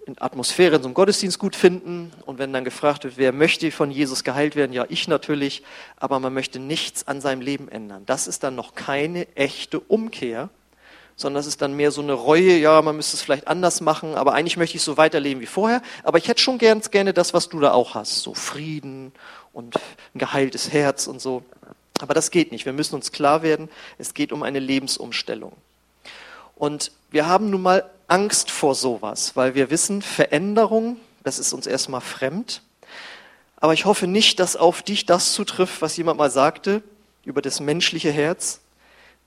in 0.06 0.22
Atmosphäre 0.22 0.76
in 0.76 0.82
so 0.82 0.88
einem 0.88 0.96
Gottesdienst 0.96 1.40
gut 1.40 1.56
finden 1.56 2.12
und 2.26 2.38
wenn 2.38 2.52
dann 2.52 2.66
gefragt 2.66 3.04
wird, 3.04 3.18
wer 3.18 3.32
möchte 3.32 3.72
von 3.72 3.90
Jesus 3.90 4.24
geheilt 4.24 4.56
werden, 4.56 4.74
ja, 4.74 4.86
ich 4.90 5.08
natürlich, 5.08 5.64
aber 5.98 6.20
man 6.20 6.34
möchte 6.34 6.60
nichts 6.60 7.08
an 7.08 7.22
seinem 7.22 7.42
Leben 7.42 7.70
ändern. 7.70 8.04
Das 8.06 8.28
ist 8.28 8.44
dann 8.44 8.56
noch 8.56 8.76
keine 8.76 9.34
echte 9.36 9.80
Umkehr, 9.80 10.50
sondern 11.16 11.40
das 11.40 11.48
ist 11.48 11.62
dann 11.62 11.76
mehr 11.76 11.92
so 11.92 12.02
eine 12.02 12.14
Reue, 12.14 12.58
ja, 12.58 12.82
man 12.82 12.96
müsste 12.96 13.16
es 13.16 13.22
vielleicht 13.22 13.48
anders 13.48 13.82
machen, 13.82 14.16
aber 14.16 14.34
eigentlich 14.34 14.58
möchte 14.58 14.76
ich 14.78 14.84
so 14.84 14.98
weiterleben 14.98 15.42
wie 15.42 15.48
vorher, 15.48 15.82
aber 16.04 16.18
ich 16.18 16.28
hätte 16.28 16.42
schon 16.42 16.58
gern, 16.58 16.82
gerne 16.82 17.14
das, 17.14 17.34
was 17.34 17.50
du 17.50 17.60
da 17.60 17.72
auch 17.72 17.96
hast, 17.96 18.22
so 18.22 18.34
Frieden 18.34 19.14
und 19.54 19.76
ein 19.76 20.20
geheiltes 20.20 20.74
Herz 20.74 21.08
und 21.08 21.22
so. 21.22 21.44
Aber 22.02 22.14
das 22.14 22.32
geht 22.32 22.52
nicht. 22.52 22.66
Wir 22.66 22.74
müssen 22.74 22.96
uns 22.96 23.12
klar 23.12 23.44
werden, 23.44 23.70
es 23.98 24.14
geht 24.14 24.34
um 24.34 24.44
eine 24.44 24.60
Lebensumstellung. 24.60 25.54
Und 26.64 26.94
wir 27.12 27.28
haben 27.28 27.50
nun 27.50 27.62
mal 27.62 27.90
Angst 28.08 28.50
vor 28.50 28.74
sowas, 28.74 29.36
weil 29.36 29.54
wir 29.54 29.70
wissen, 29.70 30.02
Veränderung, 30.02 30.96
das 31.22 31.38
ist 31.38 31.52
uns 31.52 31.68
erstmal 31.68 32.00
fremd. 32.00 32.62
Aber 33.58 33.74
ich 33.74 33.84
hoffe 33.84 34.08
nicht, 34.08 34.40
dass 34.40 34.56
auf 34.56 34.82
dich 34.82 35.06
das 35.06 35.34
zutrifft, 35.34 35.82
was 35.82 35.98
jemand 35.98 36.20
mal 36.20 36.32
sagte 36.32 36.82
über 37.26 37.42
das 37.42 37.60
menschliche 37.60 38.12
Herz. 38.12 38.62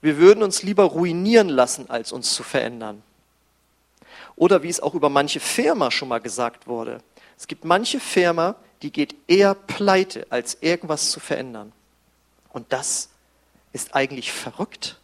Wir 0.01 0.17
würden 0.17 0.43
uns 0.43 0.63
lieber 0.63 0.85
ruinieren 0.85 1.51
lassen, 1.51 1.91
als 1.91 2.11
uns 2.11 2.33
zu 2.33 2.43
verändern. 2.43 3.03
Oder 4.37 4.63
wie 4.63 4.71
es 4.71 4.81
auch 4.81 4.95
über 4.95 5.11
manche 5.11 5.41
Firma 5.41 5.91
schon 5.91 6.09
mal 6.09 6.23
gesagt 6.23 6.67
wurde. 6.67 7.03
Es 7.37 7.47
gibt 7.47 7.67
manche 7.67 8.01
Firma, 8.01 8.55
die 8.81 8.91
geht 8.91 9.15
eher 9.29 9.53
pleite, 9.53 10.27
als 10.31 10.57
irgendwas 10.63 11.11
zu 11.11 11.21
verändern. 11.21 11.73
Und 12.49 12.73
das 12.73 13.11
ist 13.75 13.95
eigentlich 13.95 14.33
verrückt. 14.33 14.99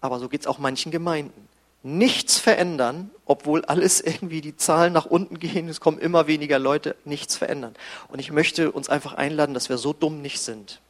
Aber 0.00 0.18
so 0.18 0.28
geht 0.28 0.42
es 0.42 0.46
auch 0.46 0.58
manchen 0.58 0.92
Gemeinden 0.92 1.48
nichts 1.82 2.38
verändern, 2.38 3.10
obwohl 3.24 3.64
alles 3.64 4.00
irgendwie 4.04 4.40
die 4.40 4.56
Zahlen 4.56 4.92
nach 4.92 5.06
unten 5.06 5.38
gehen, 5.38 5.68
es 5.68 5.80
kommen 5.80 5.98
immer 5.98 6.26
weniger 6.26 6.58
Leute, 6.58 6.96
nichts 7.04 7.36
verändern. 7.36 7.74
Und 8.08 8.18
ich 8.18 8.32
möchte 8.32 8.72
uns 8.72 8.88
einfach 8.88 9.14
einladen, 9.14 9.54
dass 9.54 9.68
wir 9.68 9.78
so 9.78 9.92
dumm 9.92 10.22
nicht 10.22 10.40
sind. 10.40 10.80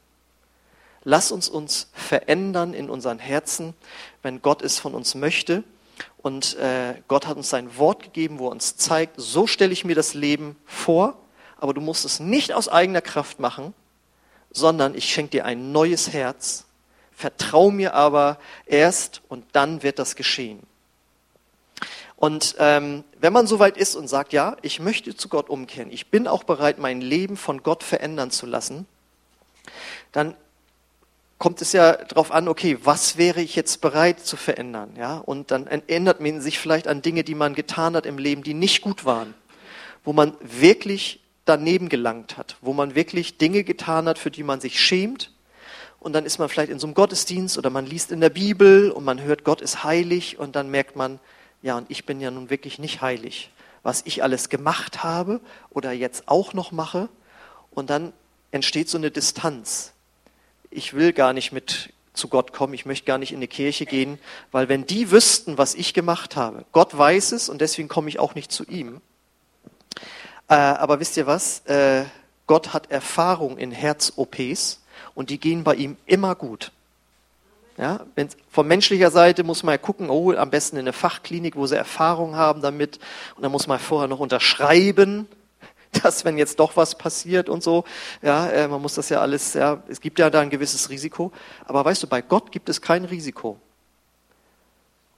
Lass 1.05 1.31
uns 1.31 1.49
uns 1.49 1.89
verändern 1.93 2.75
in 2.75 2.91
unseren 2.91 3.19
Herzen, 3.19 3.75
wenn 4.23 4.43
Gott 4.43 4.63
es 4.63 4.79
von 4.79 4.95
uns 4.95 5.15
möchte. 5.15 5.63
Und 6.19 6.57
äh, 6.57 6.95
Gott 7.07 7.27
hat 7.27 7.37
uns 7.37 7.49
sein 7.49 7.79
Wort 7.79 8.03
gegeben, 8.03 8.39
wo 8.39 8.49
er 8.49 8.53
uns 8.53 8.77
zeigt, 8.77 9.15
so 9.17 9.47
stelle 9.47 9.73
ich 9.73 9.85
mir 9.85 9.95
das 9.95 10.15
Leben 10.15 10.57
vor, 10.67 11.17
aber 11.57 11.73
du 11.73 11.81
musst 11.81 12.05
es 12.05 12.21
nicht 12.21 12.53
aus 12.53 12.69
eigener 12.69 13.01
Kraft 13.01 13.41
machen, 13.41 13.73
sondern 14.51 14.95
ich 14.95 15.13
schenke 15.13 15.31
dir 15.31 15.45
ein 15.45 15.73
neues 15.73 16.13
Herz. 16.13 16.65
Vertrau 17.19 17.73
mir 17.73 17.95
aber 17.95 18.39
erst 18.65 19.23
und 19.29 19.45
dann 19.51 19.83
wird 19.83 19.99
das 19.99 20.15
geschehen. 20.15 20.61
Und 22.15 22.55
ähm, 22.61 23.03
wenn 23.19 23.33
man 23.33 23.49
soweit 23.49 23.77
ist 23.77 23.97
und 23.97 24.07
sagt, 24.07 24.33
ja, 24.33 24.57
ich 24.63 24.79
möchte 24.79 25.17
zu 25.17 25.29
Gott 25.29 25.51
umkehren, 25.51 25.91
ich 25.91 26.13
bin 26.13 26.29
auch 26.29 26.45
bereit, 26.45 26.79
mein 26.79 27.01
Leben 27.01 27.37
von 27.37 27.65
Gott 27.65 27.83
verändern 27.83 28.31
zu 28.31 28.47
lassen, 28.47 28.87
dann 30.13 30.37
kommt 31.39 31.61
es 31.61 31.73
ja 31.73 31.97
darauf 31.97 32.31
an, 32.31 32.47
okay, 32.47 32.79
was 32.85 33.19
wäre 33.19 33.41
ich 33.41 33.57
jetzt 33.57 33.81
bereit 33.81 34.21
zu 34.21 34.37
verändern? 34.37 34.95
Ja? 34.97 35.17
Und 35.17 35.51
dann 35.51 35.67
erinnert 35.67 36.21
man 36.21 36.41
sich 36.41 36.61
vielleicht 36.61 36.87
an 36.87 37.03
Dinge, 37.03 37.25
die 37.25 37.35
man 37.35 37.57
getan 37.57 37.97
hat 37.97 38.07
im 38.07 38.19
Leben, 38.19 38.45
die 38.45 38.55
nicht 38.55 38.81
gut 38.81 39.05
waren, 39.05 39.35
wo 40.05 40.13
man 40.13 40.35
wirklich 40.41 41.21
daneben 41.47 41.89
gelangt 41.89 42.37
hat, 42.37 42.59
wo 42.61 42.73
man 42.73 42.95
wirklich 42.95 43.39
Dinge 43.39 43.65
getan 43.65 44.07
hat, 44.07 44.21
für 44.21 44.31
die 44.31 44.45
man 44.45 44.61
sich 44.61 44.81
schämt. 44.81 45.33
Und 46.01 46.13
dann 46.13 46.25
ist 46.25 46.39
man 46.39 46.49
vielleicht 46.49 46.71
in 46.71 46.79
so 46.79 46.87
einem 46.87 46.95
Gottesdienst 46.95 47.59
oder 47.59 47.71
man 47.71 47.87
liest 47.87 48.13
in 48.13 48.21
der 48.21 48.31
Bibel 48.31 48.91
und 48.91 49.05
man 49.05 49.21
hört, 49.23 49.45
Gott 49.45 49.61
ist 49.61 49.83
heilig 49.83 50.39
und 50.39 50.55
dann 50.55 50.71
merkt 50.71 50.97
man, 50.97 51.19
ja, 51.61 51.77
und 51.77 51.91
ich 51.91 52.07
bin 52.07 52.21
ja 52.21 52.31
nun 52.31 52.51
wirklich 52.51 52.79
nicht 52.79 53.03
heilig. 53.03 53.51
Was 53.83 54.03
ich 54.05 54.23
alles 54.23 54.49
gemacht 54.49 55.03
habe 55.03 55.41
oder 55.71 55.93
jetzt 55.93 56.29
auch 56.29 56.53
noch 56.53 56.73
mache. 56.73 57.09
Und 57.71 57.91
dann 57.91 58.13
entsteht 58.51 58.89
so 58.89 58.99
eine 58.99 59.11
Distanz. 59.11 59.93
Ich 60.71 60.95
will 60.95 61.13
gar 61.13 61.33
nicht 61.33 61.53
mit 61.53 61.93
zu 62.13 62.29
Gott 62.29 62.53
kommen, 62.53 62.75
ich 62.75 62.85
möchte 62.85 63.07
gar 63.07 63.19
nicht 63.19 63.33
in 63.33 63.41
die 63.41 63.47
Kirche 63.47 63.87
gehen, 63.87 64.19
weil 64.51 64.69
wenn 64.69 64.87
die 64.87 65.13
wüssten, 65.13 65.57
was 65.57 65.77
ich 65.77 65.95
gemacht 65.95 66.35
habe, 66.35 66.65
Gott 66.73 66.97
weiß 66.97 67.31
es 67.33 67.49
und 67.49 67.61
deswegen 67.61 67.89
komme 67.89 68.09
ich 68.09 68.19
auch 68.19 68.35
nicht 68.35 68.51
zu 68.51 68.65
ihm. 68.65 69.01
Äh, 70.49 70.55
aber 70.55 70.99
wisst 70.99 71.17
ihr 71.17 71.27
was? 71.27 71.61
Äh, 71.67 72.05
Gott 72.49 72.73
hat 72.73 72.91
Erfahrung 72.91 73.57
in 73.57 73.71
Herz-OPs 73.71 74.81
und 75.19 75.31
die 75.31 75.39
gehen 75.41 75.65
bei 75.65 75.75
ihm 75.75 75.97
immer 76.07 76.37
gut. 76.37 76.71
Ja, 77.77 78.07
wenn, 78.15 78.29
von 78.53 78.69
menschlicher 78.69 79.11
Seite 79.11 79.43
muss 79.43 79.65
man 79.65 79.73
ja 79.73 79.79
gucken, 79.79 80.11
oh, 80.11 80.33
am 80.33 80.49
besten 80.49 80.77
in 80.77 80.83
eine 80.83 80.93
Fachklinik, 80.93 81.57
wo 81.57 81.67
sie 81.67 81.77
Erfahrung 81.77 82.37
haben 82.37 82.63
damit. 82.63 83.01
Und 83.35 83.43
dann 83.43 83.51
muss 83.51 83.67
man 83.67 83.81
vorher 83.81 84.07
noch 84.07 84.21
unterschreiben, 84.21 85.27
dass 86.03 86.25
wenn 86.25 86.39
jetzt 86.39 86.61
doch 86.61 86.77
was 86.77 86.97
passiert 86.97 87.49
und 87.49 87.65
so, 87.65 87.83
ja, 88.23 88.49
äh, 88.49 88.69
man 88.69 88.81
muss 88.81 88.95
das 88.95 89.09
ja 89.09 89.21
alles, 89.21 89.55
ja, 89.55 89.83
es 89.89 90.01
gibt 90.01 90.21
ja 90.21 90.31
da 90.31 90.39
ein 90.39 90.51
gewisses 90.51 90.89
Risiko. 90.89 91.33
Aber 91.65 91.85
weißt 91.85 92.05
du, 92.05 92.07
bei 92.07 92.23
Gott 92.23 92.53
gibt 92.53 92.69
es 92.69 92.81
kein 92.81 93.05
Risiko. 93.05 93.59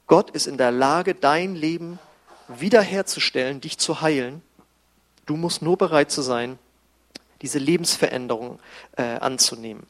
Gott 0.07 0.31
ist 0.31 0.47
in 0.47 0.57
der 0.57 0.73
Lage, 0.73 1.15
dein 1.15 1.57
Leben 1.57 1.99
wiederherzustellen, 2.49 3.61
dich 3.61 3.77
zu 3.77 4.01
heilen. 4.01 4.41
Du 5.27 5.37
musst 5.37 5.61
nur 5.61 5.77
bereit 5.77 6.11
zu 6.11 6.23
sein, 6.23 6.59
diese 7.43 7.59
Lebensveränderung 7.59 8.59
äh, 8.97 9.03
anzunehmen. 9.03 9.87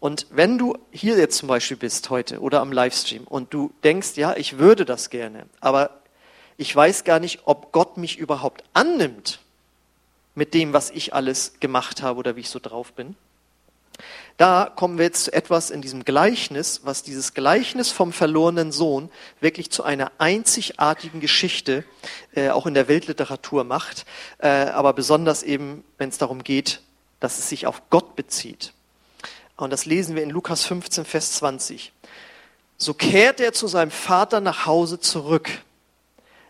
Und 0.00 0.26
wenn 0.30 0.56
du 0.56 0.78
hier 0.90 1.18
jetzt 1.18 1.36
zum 1.36 1.48
Beispiel 1.48 1.76
bist 1.76 2.08
heute 2.08 2.40
oder 2.40 2.60
am 2.60 2.72
Livestream 2.72 3.24
und 3.24 3.52
du 3.52 3.72
denkst, 3.84 4.16
ja, 4.16 4.34
ich 4.34 4.58
würde 4.58 4.84
das 4.84 5.10
gerne, 5.10 5.46
aber 5.60 6.00
ich 6.56 6.74
weiß 6.74 7.04
gar 7.04 7.20
nicht, 7.20 7.40
ob 7.44 7.72
Gott 7.72 7.96
mich 7.96 8.18
überhaupt 8.18 8.64
annimmt 8.72 9.40
mit 10.34 10.54
dem, 10.54 10.72
was 10.72 10.90
ich 10.90 11.14
alles 11.14 11.60
gemacht 11.60 12.02
habe 12.02 12.18
oder 12.18 12.36
wie 12.36 12.40
ich 12.40 12.50
so 12.50 12.58
drauf 12.58 12.92
bin. 12.92 13.14
Da 14.40 14.72
kommen 14.74 14.96
wir 14.96 15.04
jetzt 15.04 15.24
zu 15.24 15.34
etwas 15.34 15.68
in 15.68 15.82
diesem 15.82 16.02
Gleichnis, 16.02 16.80
was 16.82 17.02
dieses 17.02 17.34
Gleichnis 17.34 17.90
vom 17.90 18.10
verlorenen 18.10 18.72
Sohn 18.72 19.10
wirklich 19.38 19.70
zu 19.70 19.82
einer 19.82 20.12
einzigartigen 20.16 21.20
Geschichte 21.20 21.84
äh, 22.34 22.48
auch 22.48 22.64
in 22.64 22.72
der 22.72 22.88
Weltliteratur 22.88 23.64
macht, 23.64 24.06
äh, 24.38 24.48
aber 24.48 24.94
besonders 24.94 25.42
eben, 25.42 25.84
wenn 25.98 26.08
es 26.08 26.16
darum 26.16 26.42
geht, 26.42 26.80
dass 27.20 27.38
es 27.38 27.50
sich 27.50 27.66
auf 27.66 27.82
Gott 27.90 28.16
bezieht. 28.16 28.72
Und 29.58 29.74
das 29.74 29.84
lesen 29.84 30.16
wir 30.16 30.22
in 30.22 30.30
Lukas 30.30 30.64
15, 30.64 31.04
Vers 31.04 31.32
20. 31.32 31.92
So 32.78 32.94
kehrt 32.94 33.40
er 33.40 33.52
zu 33.52 33.66
seinem 33.66 33.90
Vater 33.90 34.40
nach 34.40 34.64
Hause 34.64 34.98
zurück. 34.98 35.50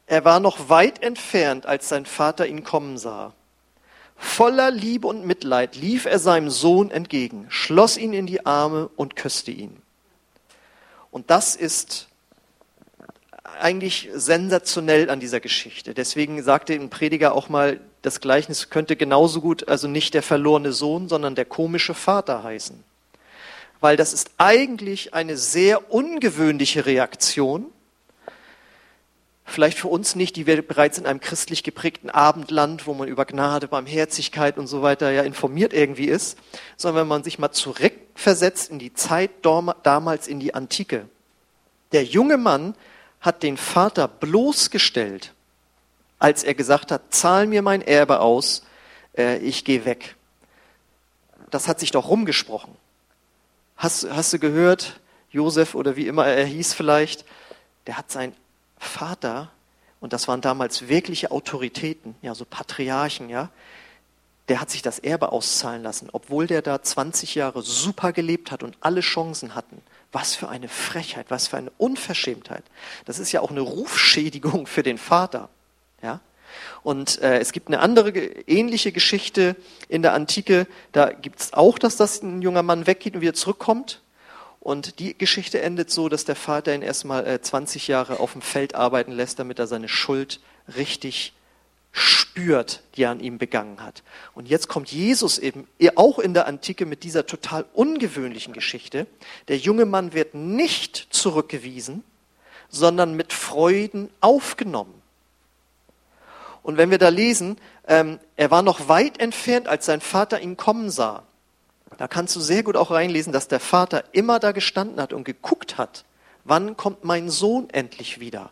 Er 0.07 0.25
war 0.25 0.39
noch 0.39 0.69
weit 0.69 1.03
entfernt, 1.03 1.67
als 1.67 1.89
sein 1.89 2.07
Vater 2.07 2.47
ihn 2.47 2.63
kommen 2.63 2.99
sah. 2.99 3.33
Voller 4.31 4.71
Liebe 4.71 5.07
und 5.07 5.27
Mitleid 5.27 5.77
lief 5.77 6.07
er 6.07 6.19
seinem 6.19 6.51
Sohn 6.51 6.91
entgegen, 6.91 7.47
schloss 7.49 7.97
ihn 7.97 8.13
in 8.13 8.27
die 8.27 8.47
Arme 8.47 8.89
und 8.97 9.17
küsste 9.17 9.51
ihn. 9.51 9.83
Und 11.11 11.31
das 11.31 11.57
ist 11.57 12.09
eigentlich 13.59 14.09
sensationell 14.15 15.11
an 15.11 15.21
dieser 15.21 15.41
Geschichte. 15.41 15.95
Deswegen 15.95 16.43
sagte 16.43 16.75
ein 16.75 16.91
Prediger 16.91 17.35
auch 17.35 17.49
mal, 17.49 17.81
das 18.03 18.21
Gleichnis 18.21 18.71
könnte 18.71 18.97
genauso 18.97 19.41
gut 19.41 19.69
also 19.69 19.89
nicht 19.89 20.15
der 20.15 20.23
verlorene 20.23 20.73
Sohn, 20.73 21.09
sondern 21.09 21.35
der 21.35 21.45
komische 21.45 21.95
Vater 21.95 22.43
heißen 22.43 22.83
weil 23.81 23.97
das 23.97 24.13
ist 24.13 24.31
eigentlich 24.39 25.15
eine 25.15 25.37
sehr 25.37 25.93
ungewöhnliche 25.93 26.87
Reaktion. 26.87 27.67
Vielleicht 29.51 29.79
für 29.81 29.89
uns 29.89 30.15
nicht, 30.15 30.37
die 30.37 30.47
wir 30.47 30.63
bereits 30.63 30.97
in 30.97 31.07
einem 31.07 31.19
christlich 31.19 31.65
geprägten 31.65 32.09
Abendland, 32.09 32.87
wo 32.87 32.95
man 32.95 33.09
über 33.09 33.25
Gnade, 33.25 33.67
Barmherzigkeit 33.67 34.59
und 34.59 34.69
so 34.69 34.81
weiter 34.81 35.11
ja 35.11 35.23
informiert 35.23 35.73
irgendwie 35.73 36.05
ist, 36.05 36.39
sondern 36.77 37.03
wenn 37.03 37.09
man 37.09 37.25
sich 37.25 37.41
mal 37.41 37.51
zurückversetzt 37.51 38.71
in 38.71 38.79
die 38.79 38.95
Zeit 38.95 39.31
damals 39.43 40.29
in 40.29 40.39
die 40.39 40.55
Antike. 40.55 41.09
Der 41.91 42.05
junge 42.05 42.37
Mann 42.37 42.77
hat 43.21 43.43
den 43.43 43.57
Vater 43.57 44.07
bloßgestellt, 44.07 45.33
als 46.21 46.45
er 46.45 46.55
gesagt 46.55 46.93
hat, 46.93 47.13
zahl 47.13 47.49
mir 47.49 47.63
mein 47.63 47.83
Erbe 47.83 48.21
aus, 48.21 48.63
äh, 49.19 49.39
ich 49.39 49.65
gehe 49.65 49.85
weg. 49.85 50.15
Das 51.51 51.67
hat 51.67 51.81
sich 51.81 51.91
doch 51.91 52.09
rumgesprochen. 52.09 52.77
Hast, 53.77 54.09
hast 54.09 54.33
du 54.33 54.39
gehört, 54.39 55.01
Josef 55.33 55.75
oder 55.75 55.97
wie 55.97 56.07
immer 56.07 56.25
er 56.25 56.45
hieß 56.45 56.73
vielleicht, 56.73 57.25
der 57.89 57.99
hat 57.99 58.13
seinen 58.13 58.33
Vater, 58.81 59.51
und 60.01 60.13
das 60.13 60.27
waren 60.27 60.41
damals 60.41 60.89
wirkliche 60.89 61.31
Autoritäten, 61.31 62.17
ja, 62.23 62.35
so 62.35 62.45
Patriarchen, 62.45 63.29
ja, 63.29 63.51
der 64.49 64.61
hat 64.61 64.71
sich 64.71 64.83
das 64.83 64.99
Erbe 64.99 65.31
auszahlen 65.31 65.85
lassen, 65.85 66.09
obwohl 66.11 66.49
der 66.49 66.61
da 66.61 66.83
20 66.83 67.37
Jahre 67.37 67.63
super 67.63 68.13
gelebt 68.13 68.51
hat 68.51 68.65
und 68.65 68.77
alle 68.81 69.01
Chancen 69.01 69.55
hatten. 69.55 69.81
Was 70.11 70.35
für 70.35 70.49
eine 70.49 70.67
Frechheit, 70.67 71.27
was 71.29 71.47
für 71.47 71.57
eine 71.57 71.71
Unverschämtheit. 71.79 72.65
Das 73.05 73.21
ist 73.21 73.31
ja 73.31 73.43
auch 73.43 73.53
eine 73.53 73.61
Rufschädigung 73.61 74.67
für 74.67 74.83
den 74.83 74.99
Vater. 74.99 75.51
Ja? 76.03 76.19
Und 76.83 77.21
äh, 77.23 77.39
es 77.39 77.53
gibt 77.53 77.69
eine 77.69 77.79
andere 77.79 78.11
ähnliche 78.11 78.91
Geschichte 78.91 79.55
in 79.89 80.03
der 80.03 80.15
Antike. 80.15 80.67
Da 80.91 81.13
gibt 81.13 81.39
es 81.41 81.53
auch, 81.53 81.79
dass 81.79 81.97
das 81.97 82.23
ein 82.23 82.43
junger 82.43 82.65
Mann 82.65 82.89
weggeht 82.89 83.15
und 83.15 83.21
wieder 83.21 83.35
zurückkommt. 83.35 84.01
Und 84.61 84.99
die 84.99 85.17
Geschichte 85.17 85.63
endet 85.63 85.91
so, 85.91 86.11
dass 86.11 86.27
der 86.27 86.37
Vater 86.37 86.75
ihn 86.75 86.83
erstmal 86.83 87.27
äh, 87.27 87.41
20 87.41 87.89
Jahre 87.89 88.21
auf 88.21 88.33
dem 88.33 88.43
Feld 88.43 88.75
arbeiten 88.75 89.13
lässt, 89.13 89.39
damit 89.39 89.59
er 89.59 89.67
seine 89.67 89.89
Schuld 89.89 90.41
richtig 90.77 91.33
spürt, 91.93 92.83
die 92.95 93.03
er 93.03 93.11
an 93.11 93.21
ihm 93.21 93.39
begangen 93.39 93.83
hat. 93.83 94.03
Und 94.35 94.49
jetzt 94.49 94.69
kommt 94.69 94.93
Jesus 94.93 95.39
eben 95.39 95.67
auch 95.97 96.19
in 96.19 96.35
der 96.35 96.47
Antike 96.47 96.87
mit 96.87 97.03
dieser 97.03 97.27
total 97.27 97.65
ungewöhnlichen 97.73 98.53
Geschichte. 98.53 99.07
Der 99.49 99.57
junge 99.57 99.87
Mann 99.87 100.13
wird 100.13 100.35
nicht 100.35 101.09
zurückgewiesen, 101.11 102.05
sondern 102.69 103.15
mit 103.15 103.33
Freuden 103.33 104.11
aufgenommen. 104.21 104.95
Und 106.63 106.77
wenn 106.77 106.91
wir 106.91 106.99
da 106.99 107.09
lesen, 107.09 107.57
ähm, 107.89 108.21
er 108.37 108.51
war 108.51 108.63
noch 108.63 108.89
weit 108.89 109.19
entfernt, 109.19 109.67
als 109.67 109.87
sein 109.87 110.03
Vater 110.03 110.41
ihn 110.41 110.57
kommen 110.57 110.91
sah. 110.91 111.25
Da 111.99 112.09
kannst 112.09 112.35
du 112.37 112.41
sehr 112.41 112.63
gut 112.63 112.77
auch 112.77 112.91
reinlesen, 112.91 113.33
dass 113.33 113.49
der 113.49 113.61
Vater 113.61 114.05
immer 114.13 114.39
da 114.39 114.53
gestanden 114.53 115.01
hat 115.01 115.13
und 115.13 115.25
geguckt 115.25 115.77
hat, 115.79 116.05
wann 116.45 116.77
kommt 116.77 117.05
mein 117.05 117.31
Sohn 117.31 117.69
endlich 117.71 118.21
wieder. 118.21 118.51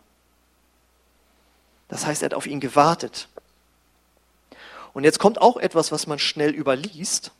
Das 1.87 2.05
heißt, 2.05 2.21
er 2.21 2.27
hat 2.27 2.33
auf 2.33 2.45
ihn 2.45 2.59
gewartet. 2.59 3.27
Und 4.93 5.03
jetzt 5.03 5.19
kommt 5.19 5.41
auch 5.41 5.57
etwas, 5.57 5.91
was 5.91 6.07
man 6.07 6.19
schnell 6.19 6.53
überliest. 6.53 7.31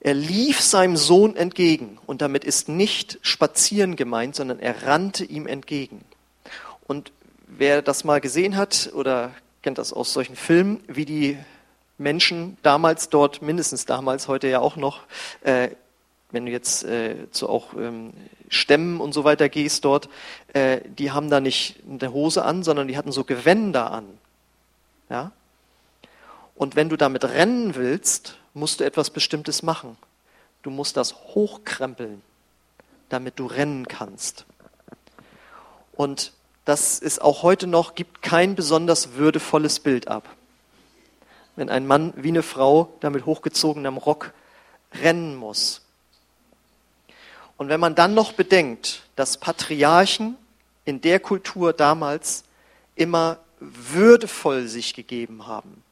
Er 0.00 0.14
lief 0.14 0.60
seinem 0.60 0.96
Sohn 0.96 1.34
entgegen 1.34 1.98
und 2.04 2.20
damit 2.20 2.44
ist 2.44 2.68
nicht 2.68 3.18
spazieren 3.22 3.96
gemeint, 3.96 4.36
sondern 4.36 4.58
er 4.58 4.86
rannte 4.86 5.24
ihm 5.24 5.46
entgegen. 5.46 6.04
Und 6.86 7.12
wer 7.46 7.80
das 7.80 8.04
mal 8.04 8.20
gesehen 8.20 8.56
hat 8.56 8.90
oder 8.94 9.32
kennt 9.62 9.78
das 9.78 9.94
aus 9.94 10.12
solchen 10.12 10.36
Filmen, 10.36 10.84
wie 10.88 11.06
die 11.06 11.38
Menschen 11.98 12.56
damals 12.62 13.08
dort, 13.08 13.42
mindestens 13.42 13.86
damals, 13.86 14.28
heute 14.28 14.48
ja 14.48 14.60
auch 14.60 14.76
noch, 14.76 15.02
äh, 15.42 15.68
wenn 16.30 16.46
du 16.46 16.52
jetzt 16.52 16.84
äh, 16.84 17.30
zu 17.30 17.48
auch 17.48 17.74
ähm, 17.74 18.12
Stämmen 18.48 19.00
und 19.00 19.12
so 19.12 19.24
weiter 19.24 19.48
gehst 19.48 19.84
dort, 19.84 20.08
äh, 20.52 20.80
die 20.84 21.12
haben 21.12 21.30
da 21.30 21.40
nicht 21.40 21.76
eine 21.88 22.12
Hose 22.12 22.44
an, 22.44 22.62
sondern 22.64 22.88
die 22.88 22.96
hatten 22.96 23.12
so 23.12 23.24
Gewänder 23.24 23.92
an. 23.92 24.06
Ja? 25.08 25.32
Und 26.56 26.76
wenn 26.76 26.88
du 26.88 26.96
damit 26.96 27.24
rennen 27.24 27.74
willst, 27.74 28.36
musst 28.52 28.80
du 28.80 28.84
etwas 28.84 29.10
Bestimmtes 29.10 29.62
machen. 29.62 29.96
Du 30.62 30.70
musst 30.70 30.96
das 30.96 31.14
hochkrempeln, 31.14 32.22
damit 33.08 33.38
du 33.38 33.46
rennen 33.46 33.86
kannst. 33.86 34.46
Und 35.92 36.32
das 36.64 36.98
ist 36.98 37.20
auch 37.20 37.42
heute 37.42 37.66
noch, 37.66 37.94
gibt 37.94 38.22
kein 38.22 38.54
besonders 38.54 39.14
würdevolles 39.14 39.80
Bild 39.80 40.08
ab. 40.08 40.28
Wenn 41.56 41.70
ein 41.70 41.86
Mann 41.86 42.12
wie 42.16 42.28
eine 42.28 42.42
Frau 42.42 42.92
da 43.00 43.10
mit 43.10 43.26
hochgezogenem 43.26 43.96
Rock 43.96 44.32
rennen 45.02 45.36
muss. 45.36 45.82
Und 47.56 47.68
wenn 47.68 47.80
man 47.80 47.94
dann 47.94 48.14
noch 48.14 48.32
bedenkt, 48.32 49.02
dass 49.16 49.36
Patriarchen 49.36 50.36
in 50.84 51.00
der 51.00 51.20
Kultur 51.20 51.72
damals 51.72 52.44
immer 52.96 53.38
würdevoll 53.60 54.66
sich 54.66 54.94
gegeben 54.94 55.46
haben, 55.46 55.82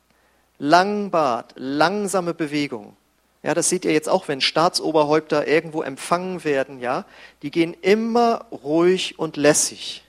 langen 0.59 1.11
Bart, 1.11 1.55
langsame 1.57 2.35
Bewegung. 2.35 2.97
Ja, 3.43 3.55
das 3.55 3.69
seht 3.69 3.85
ihr 3.85 3.93
jetzt 3.93 4.09
auch, 4.09 4.29
wenn 4.29 4.41
Staatsoberhäupter 4.41 5.49
irgendwo 5.49 5.83
empfangen 5.83 6.45
werden, 6.45 6.79
ja, 6.79 7.05
die 7.43 7.51
gehen 7.51 7.75
immer 7.81 8.47
ruhig 8.53 9.19
und 9.19 9.37
lässig. 9.37 10.05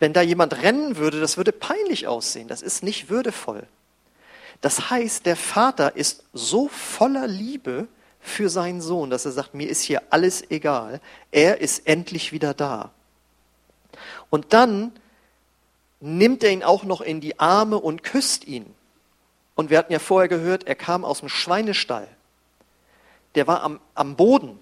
Wenn 0.00 0.12
da 0.12 0.22
jemand 0.22 0.62
rennen 0.62 0.96
würde, 0.96 1.20
das 1.20 1.36
würde 1.36 1.52
peinlich 1.52 2.08
aussehen. 2.08 2.48
Das 2.48 2.62
ist 2.62 2.82
nicht 2.82 3.10
würdevoll. 3.10 3.66
Das 4.62 4.90
heißt, 4.90 5.26
der 5.26 5.36
Vater 5.36 5.94
ist 5.94 6.24
so 6.32 6.68
voller 6.68 7.28
Liebe 7.28 7.86
für 8.18 8.48
seinen 8.48 8.80
Sohn, 8.80 9.10
dass 9.10 9.24
er 9.24 9.32
sagt, 9.32 9.54
mir 9.54 9.68
ist 9.68 9.82
hier 9.82 10.02
alles 10.10 10.50
egal. 10.50 11.00
Er 11.30 11.60
ist 11.60 11.86
endlich 11.86 12.32
wieder 12.32 12.54
da. 12.54 12.90
Und 14.30 14.52
dann 14.52 14.92
nimmt 16.00 16.44
er 16.44 16.50
ihn 16.50 16.62
auch 16.62 16.84
noch 16.84 17.02
in 17.02 17.20
die 17.20 17.38
Arme 17.38 17.78
und 17.78 18.02
küsst 18.02 18.46
ihn. 18.46 18.74
Und 19.54 19.68
wir 19.68 19.78
hatten 19.78 19.92
ja 19.92 19.98
vorher 19.98 20.28
gehört, 20.28 20.66
er 20.66 20.74
kam 20.74 21.04
aus 21.04 21.20
dem 21.20 21.28
Schweinestall. 21.28 22.08
Der 23.34 23.46
war 23.46 23.62
am, 23.62 23.80
am 23.94 24.16
Boden 24.16 24.58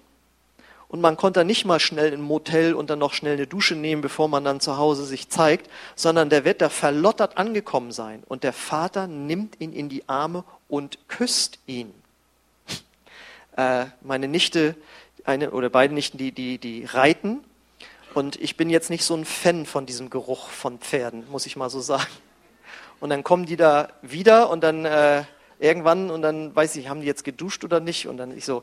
und 0.89 1.01
man 1.01 1.17
konnte 1.17 1.45
nicht 1.45 1.65
mal 1.65 1.81
schnell 1.81 2.13
im 2.13 2.23
Motel 2.23 2.75
und 2.75 2.89
dann 2.91 2.99
noch 2.99 3.13
schnell 3.13 3.35
eine 3.35 3.47
Dusche 3.47 3.75
nehmen, 3.75 4.01
bevor 4.01 4.29
man 4.29 4.45
dann 4.45 4.61
zu 4.61 4.79
Hause 4.79 5.05
sich 5.05 5.29
zeigt, 5.29 5.71
sondern 5.95 6.31
der 6.31 6.45
wird 6.45 6.63
da 6.63 6.71
verlottert 6.71 7.37
angekommen 7.37 7.93
sein 7.93 8.23
und 8.27 8.43
der 8.43 8.55
Vater 8.55 9.07
nimmt 9.07 9.61
ihn 9.61 9.73
in 9.73 9.89
die 9.89 10.09
Arme 10.09 10.45
und 10.69 10.99
küsst 11.09 11.59
ihn. 11.67 11.93
Äh, 13.57 13.87
meine 14.03 14.29
Nichte, 14.29 14.77
eine 15.25 15.51
oder 15.51 15.69
beide 15.69 15.93
Nichten, 15.93 16.17
die, 16.17 16.31
die, 16.31 16.59
die 16.59 16.85
reiten 16.85 17.41
und 18.15 18.41
ich 18.41 18.57
bin 18.57 18.71
jetzt 18.71 18.89
nicht 18.89 19.05
so 19.05 19.17
ein 19.17 19.25
Fan 19.25 19.67
von 19.67 19.85
diesem 19.85 20.11
Geruch 20.11 20.49
von 20.49 20.79
Pferden, 20.79 21.29
muss 21.29 21.45
ich 21.45 21.57
mal 21.57 21.69
so 21.69 21.81
sagen. 21.81 22.07
Und 23.01 23.11
dann 23.11 23.25
kommen 23.25 23.47
die 23.47 23.57
da 23.57 23.89
wieder 24.01 24.49
und 24.49 24.63
dann 24.63 24.85
äh, 24.85 25.25
irgendwann 25.59 26.11
und 26.11 26.23
dann 26.23 26.55
weiß 26.55 26.77
ich, 26.77 26.89
haben 26.89 27.01
die 27.01 27.07
jetzt 27.07 27.25
geduscht 27.25 27.65
oder 27.65 27.81
nicht? 27.81 28.07
Und 28.07 28.17
dann 28.17 28.37
ich 28.37 28.45
so, 28.45 28.63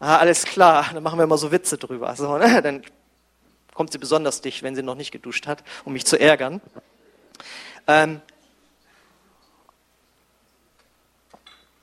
ah, 0.00 0.18
alles 0.18 0.44
klar, 0.44 0.90
dann 0.92 1.02
machen 1.02 1.18
wir 1.18 1.26
mal 1.26 1.38
so 1.38 1.50
Witze 1.52 1.78
drüber. 1.78 2.14
So, 2.16 2.38
ne? 2.38 2.62
Dann 2.62 2.82
kommt 3.74 3.92
sie 3.92 3.98
besonders 3.98 4.40
dicht, 4.40 4.62
wenn 4.62 4.74
sie 4.74 4.82
noch 4.82 4.94
nicht 4.94 5.12
geduscht 5.12 5.46
hat, 5.46 5.62
um 5.84 5.92
mich 5.92 6.04
zu 6.04 6.18
ärgern. 6.18 6.60
Ähm, 7.86 8.20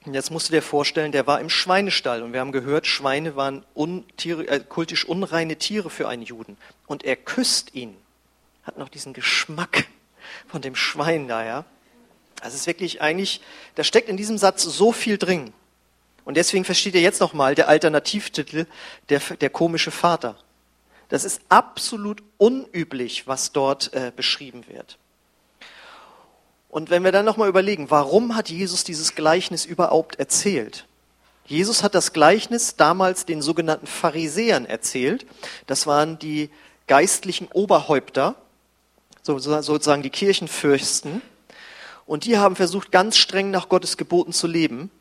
jetzt 0.05 0.29
musst 0.29 0.49
du 0.49 0.53
dir 0.53 0.61
vorstellen, 0.61 1.11
der 1.11 1.25
war 1.25 1.39
im 1.39 1.49
Schweinestall 1.49 2.21
und 2.21 2.33
wir 2.33 2.41
haben 2.41 2.51
gehört, 2.51 2.85
Schweine 2.85 3.35
waren 3.35 3.65
un, 3.73 4.05
Tiere, 4.17 4.47
äh, 4.47 4.59
kultisch 4.59 5.05
unreine 5.05 5.55
Tiere 5.55 5.89
für 5.89 6.07
einen 6.07 6.23
Juden. 6.23 6.57
Und 6.85 7.03
er 7.03 7.15
küsst 7.15 7.73
ihn, 7.73 7.95
hat 8.63 8.77
noch 8.77 8.89
diesen 8.89 9.13
Geschmack 9.13 9.87
von 10.47 10.61
dem 10.61 10.75
Schwein 10.75 11.27
da, 11.27 11.45
ja. 11.45 11.65
Das 12.41 12.53
ist 12.53 12.67
wirklich 12.67 13.01
eigentlich, 13.01 13.41
da 13.75 13.83
steckt 13.83 14.09
in 14.09 14.17
diesem 14.17 14.37
Satz 14.37 14.63
so 14.63 14.91
viel 14.91 15.17
drin. 15.17 15.53
Und 16.25 16.35
deswegen 16.35 16.65
versteht 16.65 16.95
ihr 16.95 17.01
jetzt 17.01 17.21
nochmal 17.21 17.55
der 17.55 17.69
Alternativtitel, 17.69 18.65
der, 19.09 19.19
der 19.19 19.49
komische 19.49 19.91
Vater. 19.91 20.35
Das 21.07 21.23
ist 21.23 21.41
absolut 21.49 22.23
unüblich, 22.37 23.27
was 23.27 23.51
dort 23.51 23.93
äh, 23.93 24.11
beschrieben 24.13 24.65
wird. 24.67 24.97
Und 26.67 26.89
wenn 26.89 27.03
wir 27.03 27.11
dann 27.11 27.25
nochmal 27.25 27.47
überlegen, 27.47 27.89
warum 27.89 28.35
hat 28.35 28.49
Jesus 28.49 28.83
dieses 28.83 29.15
Gleichnis 29.15 29.65
überhaupt 29.65 30.19
erzählt? 30.19 30.87
Jesus 31.45 31.83
hat 31.83 31.93
das 31.93 32.11
Gleichnis 32.11 32.75
damals 32.75 33.25
den 33.25 33.41
sogenannten 33.41 33.87
Pharisäern 33.87 34.65
erzählt. 34.65 35.27
Das 35.67 35.85
waren 35.85 36.17
die 36.17 36.49
geistlichen 36.87 37.47
Oberhäupter, 37.53 38.35
sozusagen 39.21 40.01
die 40.01 40.09
Kirchenfürsten. 40.09 41.21
Und 42.07 42.25
die 42.25 42.37
haben 42.37 42.55
versucht, 42.55 42.91
ganz 42.91 43.17
streng 43.17 43.51
nach 43.51 43.69
Gottes 43.69 43.95
Geboten 43.95 44.33
zu 44.33 44.47
leben. 44.47 44.91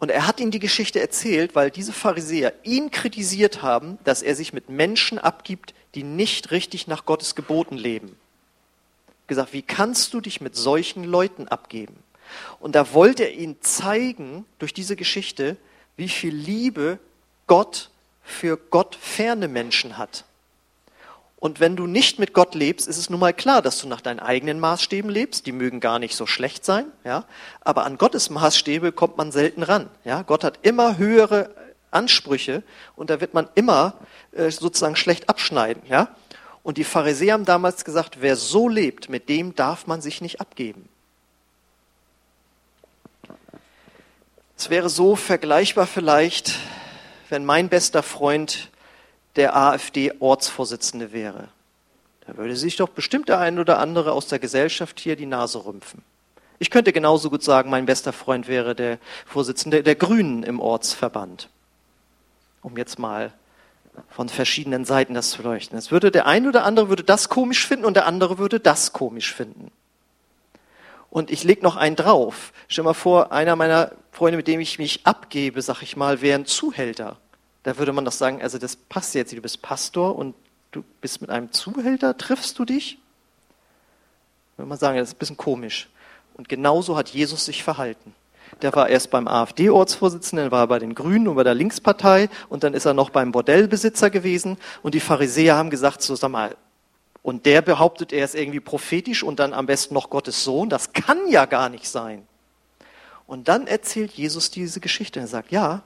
Und 0.00 0.10
er 0.10 0.26
hat 0.26 0.40
ihnen 0.40 0.50
die 0.50 0.58
Geschichte 0.58 1.00
erzählt, 1.00 1.54
weil 1.54 1.70
diese 1.70 1.92
Pharisäer 1.92 2.52
ihn 2.64 2.90
kritisiert 2.90 3.62
haben, 3.62 3.98
dass 4.02 4.22
er 4.22 4.34
sich 4.34 4.52
mit 4.52 4.68
Menschen 4.68 5.18
abgibt, 5.18 5.74
die 5.94 6.02
nicht 6.02 6.50
richtig 6.50 6.88
nach 6.88 7.04
Gottes 7.04 7.34
Geboten 7.34 7.76
leben 7.76 8.16
gesagt, 9.30 9.54
wie 9.54 9.62
kannst 9.62 10.12
du 10.12 10.20
dich 10.20 10.42
mit 10.42 10.54
solchen 10.54 11.04
Leuten 11.04 11.48
abgeben? 11.48 11.96
Und 12.58 12.74
da 12.74 12.92
wollte 12.92 13.24
er 13.24 13.32
ihnen 13.32 13.56
zeigen, 13.62 14.44
durch 14.58 14.74
diese 14.74 14.96
Geschichte, 14.96 15.56
wie 15.96 16.10
viel 16.10 16.34
Liebe 16.34 16.98
Gott 17.46 17.90
für 18.22 18.58
Gott 18.58 18.96
ferne 19.00 19.48
Menschen 19.48 19.96
hat. 19.96 20.24
Und 21.40 21.58
wenn 21.58 21.74
du 21.74 21.86
nicht 21.86 22.18
mit 22.18 22.34
Gott 22.34 22.54
lebst, 22.54 22.86
ist 22.86 22.98
es 22.98 23.08
nun 23.08 23.18
mal 23.18 23.32
klar, 23.32 23.62
dass 23.62 23.80
du 23.80 23.88
nach 23.88 24.02
deinen 24.02 24.20
eigenen 24.20 24.60
Maßstäben 24.60 25.10
lebst. 25.10 25.46
Die 25.46 25.52
mögen 25.52 25.80
gar 25.80 25.98
nicht 25.98 26.14
so 26.14 26.26
schlecht 26.26 26.66
sein, 26.66 26.84
ja. 27.02 27.24
Aber 27.62 27.86
an 27.86 27.96
Gottes 27.96 28.28
Maßstäbe 28.28 28.92
kommt 28.92 29.16
man 29.16 29.32
selten 29.32 29.62
ran, 29.62 29.88
ja. 30.04 30.20
Gott 30.20 30.44
hat 30.44 30.58
immer 30.62 30.98
höhere 30.98 31.50
Ansprüche 31.90 32.62
und 32.94 33.08
da 33.08 33.22
wird 33.22 33.32
man 33.32 33.48
immer 33.54 33.94
äh, 34.32 34.50
sozusagen 34.50 34.96
schlecht 34.96 35.30
abschneiden, 35.30 35.82
ja. 35.88 36.14
Und 36.62 36.76
die 36.76 36.84
Pharisäer 36.84 37.32
haben 37.32 37.46
damals 37.46 37.86
gesagt, 37.86 38.18
wer 38.20 38.36
so 38.36 38.68
lebt, 38.68 39.08
mit 39.08 39.30
dem 39.30 39.54
darf 39.54 39.86
man 39.86 40.02
sich 40.02 40.20
nicht 40.20 40.42
abgeben. 40.42 40.90
Es 44.58 44.68
wäre 44.68 44.90
so 44.90 45.16
vergleichbar 45.16 45.86
vielleicht, 45.86 46.58
wenn 47.30 47.46
mein 47.46 47.70
bester 47.70 48.02
Freund 48.02 48.68
der 49.36 49.56
AfD-Ortsvorsitzende 49.56 51.12
wäre. 51.12 51.48
Da 52.26 52.36
würde 52.36 52.56
sich 52.56 52.76
doch 52.76 52.88
bestimmt 52.88 53.28
der 53.28 53.38
ein 53.38 53.58
oder 53.58 53.78
andere 53.78 54.12
aus 54.12 54.26
der 54.28 54.38
Gesellschaft 54.38 55.00
hier 55.00 55.16
die 55.16 55.26
Nase 55.26 55.64
rümpfen. 55.64 56.02
Ich 56.58 56.70
könnte 56.70 56.92
genauso 56.92 57.30
gut 57.30 57.42
sagen, 57.42 57.70
mein 57.70 57.86
bester 57.86 58.12
Freund 58.12 58.46
wäre 58.46 58.74
der 58.74 58.98
Vorsitzende 59.24 59.82
der 59.82 59.94
Grünen 59.94 60.42
im 60.42 60.60
Ortsverband. 60.60 61.48
Um 62.62 62.76
jetzt 62.76 62.98
mal 62.98 63.32
von 64.10 64.28
verschiedenen 64.28 64.84
Seiten 64.84 65.14
das 65.14 65.30
zu 65.30 65.42
leuchten. 65.42 65.78
Es 65.78 65.90
würde 65.90 66.10
der 66.10 66.26
eine 66.26 66.48
oder 66.48 66.64
andere 66.64 66.88
würde 66.88 67.02
das 67.02 67.28
komisch 67.28 67.66
finden 67.66 67.86
und 67.86 67.94
der 67.94 68.06
andere 68.06 68.38
würde 68.38 68.60
das 68.60 68.92
komisch 68.92 69.34
finden. 69.34 69.70
Und 71.10 71.30
ich 71.30 71.42
leg 71.42 71.62
noch 71.62 71.76
einen 71.76 71.96
drauf. 71.96 72.52
Stell 72.68 72.84
mal 72.84 72.94
vor, 72.94 73.32
einer 73.32 73.56
meiner 73.56 73.92
Freunde, 74.12 74.36
mit 74.36 74.46
dem 74.46 74.60
ich 74.60 74.78
mich 74.78 75.06
abgebe, 75.06 75.60
sag 75.62 75.82
ich 75.82 75.96
mal, 75.96 76.20
wäre 76.20 76.38
ein 76.38 76.46
Zuhälter. 76.46 77.16
Da 77.62 77.76
würde 77.78 77.92
man 77.92 78.04
doch 78.04 78.12
sagen, 78.12 78.42
also 78.42 78.58
das 78.58 78.76
passt 78.76 79.14
jetzt, 79.14 79.32
du 79.32 79.40
bist 79.40 79.60
Pastor 79.62 80.16
und 80.16 80.34
du 80.72 80.82
bist 81.00 81.20
mit 81.20 81.30
einem 81.30 81.52
Zuhälter, 81.52 82.16
triffst 82.16 82.58
du 82.58 82.64
dich? 82.64 82.98
Würde 84.56 84.68
man 84.68 84.78
sagen, 84.78 84.98
das 84.98 85.08
ist 85.08 85.14
ein 85.16 85.18
bisschen 85.18 85.36
komisch. 85.36 85.88
Und 86.34 86.48
genauso 86.48 86.96
hat 86.96 87.10
Jesus 87.10 87.44
sich 87.44 87.62
verhalten. 87.62 88.14
Der 88.62 88.74
war 88.74 88.88
erst 88.88 89.10
beim 89.10 89.28
AfD-Ortsvorsitzenden, 89.28 90.50
war 90.50 90.64
er 90.64 90.66
bei 90.66 90.78
den 90.78 90.94
Grünen 90.94 91.28
und 91.28 91.36
bei 91.36 91.44
der 91.44 91.54
Linkspartei 91.54 92.28
und 92.48 92.64
dann 92.64 92.74
ist 92.74 92.84
er 92.84 92.94
noch 92.94 93.10
beim 93.10 93.32
Bordellbesitzer 93.32 94.10
gewesen. 94.10 94.56
Und 94.82 94.94
die 94.94 95.00
Pharisäer 95.00 95.56
haben 95.56 95.70
gesagt, 95.70 96.02
so 96.02 96.14
sag 96.16 96.30
mal, 96.30 96.56
und 97.22 97.46
der 97.46 97.62
behauptet, 97.62 98.12
er 98.12 98.24
ist 98.24 98.34
irgendwie 98.34 98.60
prophetisch 98.60 99.22
und 99.22 99.38
dann 99.38 99.52
am 99.52 99.66
besten 99.66 99.94
noch 99.94 100.10
Gottes 100.10 100.42
Sohn. 100.42 100.70
Das 100.70 100.92
kann 100.92 101.28
ja 101.28 101.44
gar 101.44 101.68
nicht 101.68 101.86
sein. 101.86 102.26
Und 103.26 103.48
dann 103.48 103.66
erzählt 103.66 104.12
Jesus 104.12 104.50
diese 104.50 104.80
Geschichte. 104.80 105.20
Er 105.20 105.26
sagt, 105.26 105.52
ja, 105.52 105.82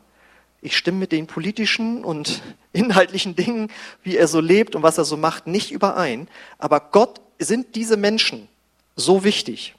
ich 0.64 0.76
stimme 0.76 0.98
mit 0.98 1.12
den 1.12 1.26
politischen 1.26 2.04
und 2.04 2.42
inhaltlichen 2.72 3.36
Dingen, 3.36 3.70
wie 4.02 4.16
er 4.16 4.26
so 4.26 4.40
lebt 4.40 4.74
und 4.74 4.82
was 4.82 4.98
er 4.98 5.04
so 5.04 5.16
macht, 5.16 5.46
nicht 5.46 5.70
überein. 5.70 6.26
Aber 6.58 6.80
Gott 6.80 7.20
sind 7.38 7.76
diese 7.76 7.96
Menschen 7.96 8.48
so 8.96 9.24
wichtig. 9.24 9.74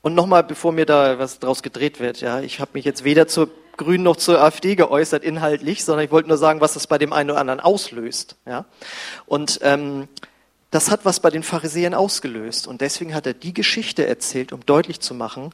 Und 0.00 0.14
nochmal, 0.14 0.42
bevor 0.42 0.72
mir 0.72 0.86
da 0.86 1.18
was 1.18 1.38
draus 1.38 1.62
gedreht 1.62 2.00
wird, 2.00 2.20
ja, 2.22 2.40
ich 2.40 2.60
habe 2.60 2.72
mich 2.74 2.84
jetzt 2.84 3.04
weder 3.04 3.28
zur 3.28 3.50
Grünen 3.76 4.04
noch 4.04 4.16
zur 4.16 4.40
AfD 4.40 4.74
geäußert 4.74 5.22
inhaltlich, 5.22 5.84
sondern 5.84 6.04
ich 6.04 6.10
wollte 6.10 6.28
nur 6.28 6.38
sagen, 6.38 6.60
was 6.60 6.74
das 6.74 6.86
bei 6.86 6.98
dem 6.98 7.12
einen 7.12 7.30
oder 7.30 7.40
anderen 7.40 7.60
auslöst. 7.60 8.36
Ja. 8.46 8.64
Und 9.26 9.60
ähm, 9.62 10.08
das 10.70 10.90
hat 10.90 11.04
was 11.04 11.20
bei 11.20 11.30
den 11.30 11.42
Pharisäern 11.42 11.94
ausgelöst. 11.94 12.66
Und 12.66 12.80
deswegen 12.80 13.14
hat 13.14 13.26
er 13.26 13.34
die 13.34 13.54
Geschichte 13.54 14.06
erzählt, 14.06 14.52
um 14.52 14.64
deutlich 14.64 15.00
zu 15.00 15.14
machen, 15.14 15.50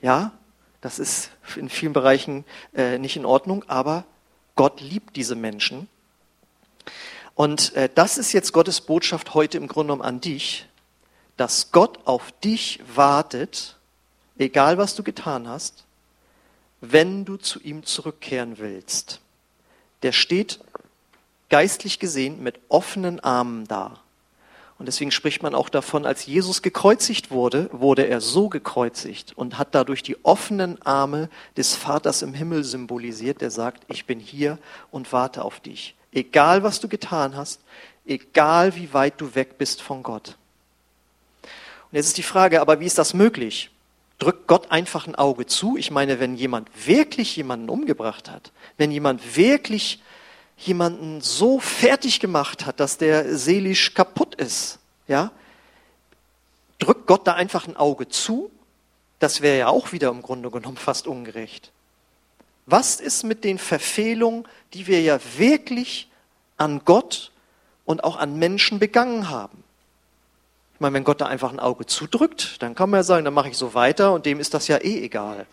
ja, 0.00 0.32
das 0.82 0.98
ist 0.98 1.30
in 1.56 1.70
vielen 1.70 1.94
Bereichen 1.94 2.44
äh, 2.74 2.98
nicht 2.98 3.16
in 3.16 3.24
Ordnung, 3.24 3.64
aber 3.68 4.04
Gott 4.56 4.80
liebt 4.80 5.16
diese 5.16 5.36
Menschen. 5.36 5.88
Und 7.34 7.74
äh, 7.74 7.88
das 7.94 8.18
ist 8.18 8.32
jetzt 8.32 8.52
Gottes 8.52 8.82
Botschaft 8.82 9.32
heute 9.32 9.56
im 9.56 9.68
Grunde 9.68 9.92
genommen 9.94 10.06
an 10.06 10.20
dich, 10.20 10.66
dass 11.36 11.72
Gott 11.72 12.00
auf 12.04 12.32
dich 12.44 12.80
wartet, 12.94 13.78
egal 14.36 14.76
was 14.76 14.94
du 14.94 15.02
getan 15.02 15.48
hast, 15.48 15.84
wenn 16.80 17.24
du 17.24 17.36
zu 17.36 17.60
ihm 17.60 17.84
zurückkehren 17.84 18.58
willst. 18.58 19.20
Der 20.02 20.12
steht 20.12 20.58
geistlich 21.48 22.00
gesehen 22.00 22.42
mit 22.42 22.58
offenen 22.68 23.20
Armen 23.20 23.68
da. 23.68 24.01
Und 24.82 24.86
deswegen 24.86 25.12
spricht 25.12 25.44
man 25.44 25.54
auch 25.54 25.68
davon, 25.68 26.04
als 26.04 26.26
Jesus 26.26 26.60
gekreuzigt 26.60 27.30
wurde, 27.30 27.70
wurde 27.70 28.08
er 28.08 28.20
so 28.20 28.48
gekreuzigt 28.48 29.32
und 29.36 29.56
hat 29.56 29.76
dadurch 29.76 30.02
die 30.02 30.16
offenen 30.24 30.82
Arme 30.82 31.28
des 31.56 31.76
Vaters 31.76 32.22
im 32.22 32.34
Himmel 32.34 32.64
symbolisiert, 32.64 33.42
der 33.42 33.52
sagt, 33.52 33.84
ich 33.86 34.06
bin 34.06 34.18
hier 34.18 34.58
und 34.90 35.12
warte 35.12 35.44
auf 35.44 35.60
dich. 35.60 35.94
Egal 36.10 36.64
was 36.64 36.80
du 36.80 36.88
getan 36.88 37.36
hast, 37.36 37.60
egal 38.06 38.74
wie 38.74 38.92
weit 38.92 39.20
du 39.20 39.36
weg 39.36 39.56
bist 39.56 39.80
von 39.80 40.02
Gott. 40.02 40.36
Und 41.44 41.92
jetzt 41.92 42.08
ist 42.08 42.18
die 42.18 42.24
Frage, 42.24 42.60
aber 42.60 42.80
wie 42.80 42.86
ist 42.86 42.98
das 42.98 43.14
möglich? 43.14 43.70
drückt 44.18 44.46
Gott 44.46 44.70
einfach 44.70 45.06
ein 45.06 45.14
Auge 45.14 45.46
zu. 45.46 45.76
Ich 45.76 45.90
meine, 45.90 46.20
wenn 46.20 46.36
jemand 46.36 46.68
wirklich 46.86 47.36
jemanden 47.36 47.68
umgebracht 47.68 48.30
hat, 48.30 48.52
wenn 48.78 48.90
jemand 48.90 49.36
wirklich 49.36 50.00
jemanden 50.66 51.20
so 51.20 51.58
fertig 51.58 52.20
gemacht 52.20 52.66
hat, 52.66 52.80
dass 52.80 52.98
der 52.98 53.36
seelisch 53.36 53.94
kaputt 53.94 54.34
ist, 54.34 54.78
ja, 55.08 55.30
drückt 56.78 57.06
Gott 57.06 57.26
da 57.26 57.34
einfach 57.34 57.66
ein 57.66 57.76
Auge 57.76 58.08
zu? 58.08 58.50
Das 59.18 59.40
wäre 59.40 59.58
ja 59.58 59.68
auch 59.68 59.92
wieder 59.92 60.08
im 60.08 60.22
Grunde 60.22 60.50
genommen 60.50 60.76
fast 60.76 61.06
ungerecht. 61.06 61.70
Was 62.66 63.00
ist 63.00 63.24
mit 63.24 63.44
den 63.44 63.58
Verfehlungen, 63.58 64.46
die 64.72 64.86
wir 64.86 65.02
ja 65.02 65.18
wirklich 65.36 66.08
an 66.56 66.82
Gott 66.84 67.32
und 67.84 68.04
auch 68.04 68.16
an 68.16 68.38
Menschen 68.38 68.78
begangen 68.78 69.28
haben? 69.28 69.62
meine, 70.82 70.94
wenn 70.94 71.04
Gott 71.04 71.22
da 71.22 71.26
einfach 71.26 71.50
ein 71.50 71.60
Auge 71.60 71.86
zudrückt, 71.86 72.60
dann 72.60 72.74
kann 72.74 72.90
man 72.90 72.98
ja 72.98 73.04
sagen, 73.04 73.24
dann 73.24 73.32
mache 73.32 73.48
ich 73.48 73.56
so 73.56 73.72
weiter 73.72 74.12
und 74.12 74.26
dem 74.26 74.38
ist 74.38 74.52
das 74.52 74.68
ja 74.68 74.76
eh 74.76 75.02
egal. 75.02 75.46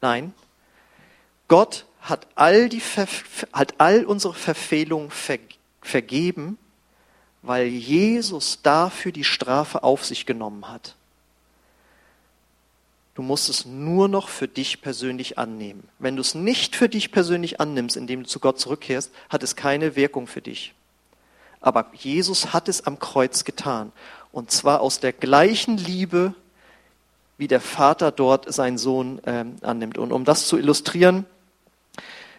Nein, 0.00 0.32
Gott 1.48 1.86
hat 2.04 2.26
all, 2.34 2.68
die, 2.68 2.82
hat 3.52 3.74
all 3.78 4.04
unsere 4.04 4.34
Verfehlungen 4.34 5.10
ver, 5.10 5.38
vergeben, 5.80 6.58
weil 7.42 7.66
Jesus 7.66 8.60
dafür 8.62 9.10
die 9.10 9.24
Strafe 9.24 9.82
auf 9.82 10.04
sich 10.04 10.26
genommen 10.26 10.68
hat. 10.68 10.96
Du 13.14 13.22
musst 13.22 13.48
es 13.48 13.64
nur 13.64 14.08
noch 14.08 14.28
für 14.28 14.48
dich 14.48 14.82
persönlich 14.82 15.38
annehmen. 15.38 15.88
Wenn 15.98 16.16
du 16.16 16.20
es 16.20 16.34
nicht 16.34 16.76
für 16.76 16.88
dich 16.88 17.10
persönlich 17.10 17.60
annimmst, 17.60 17.96
indem 17.96 18.24
du 18.24 18.28
zu 18.28 18.40
Gott 18.40 18.60
zurückkehrst, 18.60 19.10
hat 19.30 19.42
es 19.42 19.56
keine 19.56 19.96
Wirkung 19.96 20.26
für 20.26 20.42
dich. 20.42 20.74
Aber 21.60 21.90
Jesus 21.94 22.52
hat 22.52 22.68
es 22.68 22.86
am 22.86 22.98
Kreuz 22.98 23.44
getan. 23.44 23.92
Und 24.32 24.50
zwar 24.50 24.80
aus 24.80 25.00
der 25.00 25.12
gleichen 25.12 25.78
Liebe, 25.78 26.34
wie 27.38 27.48
der 27.48 27.60
Vater 27.60 28.10
dort 28.12 28.52
seinen 28.52 28.78
Sohn 28.78 29.20
ähm, 29.24 29.56
annimmt. 29.62 29.96
Und 29.96 30.12
um 30.12 30.24
das 30.24 30.46
zu 30.46 30.58
illustrieren, 30.58 31.24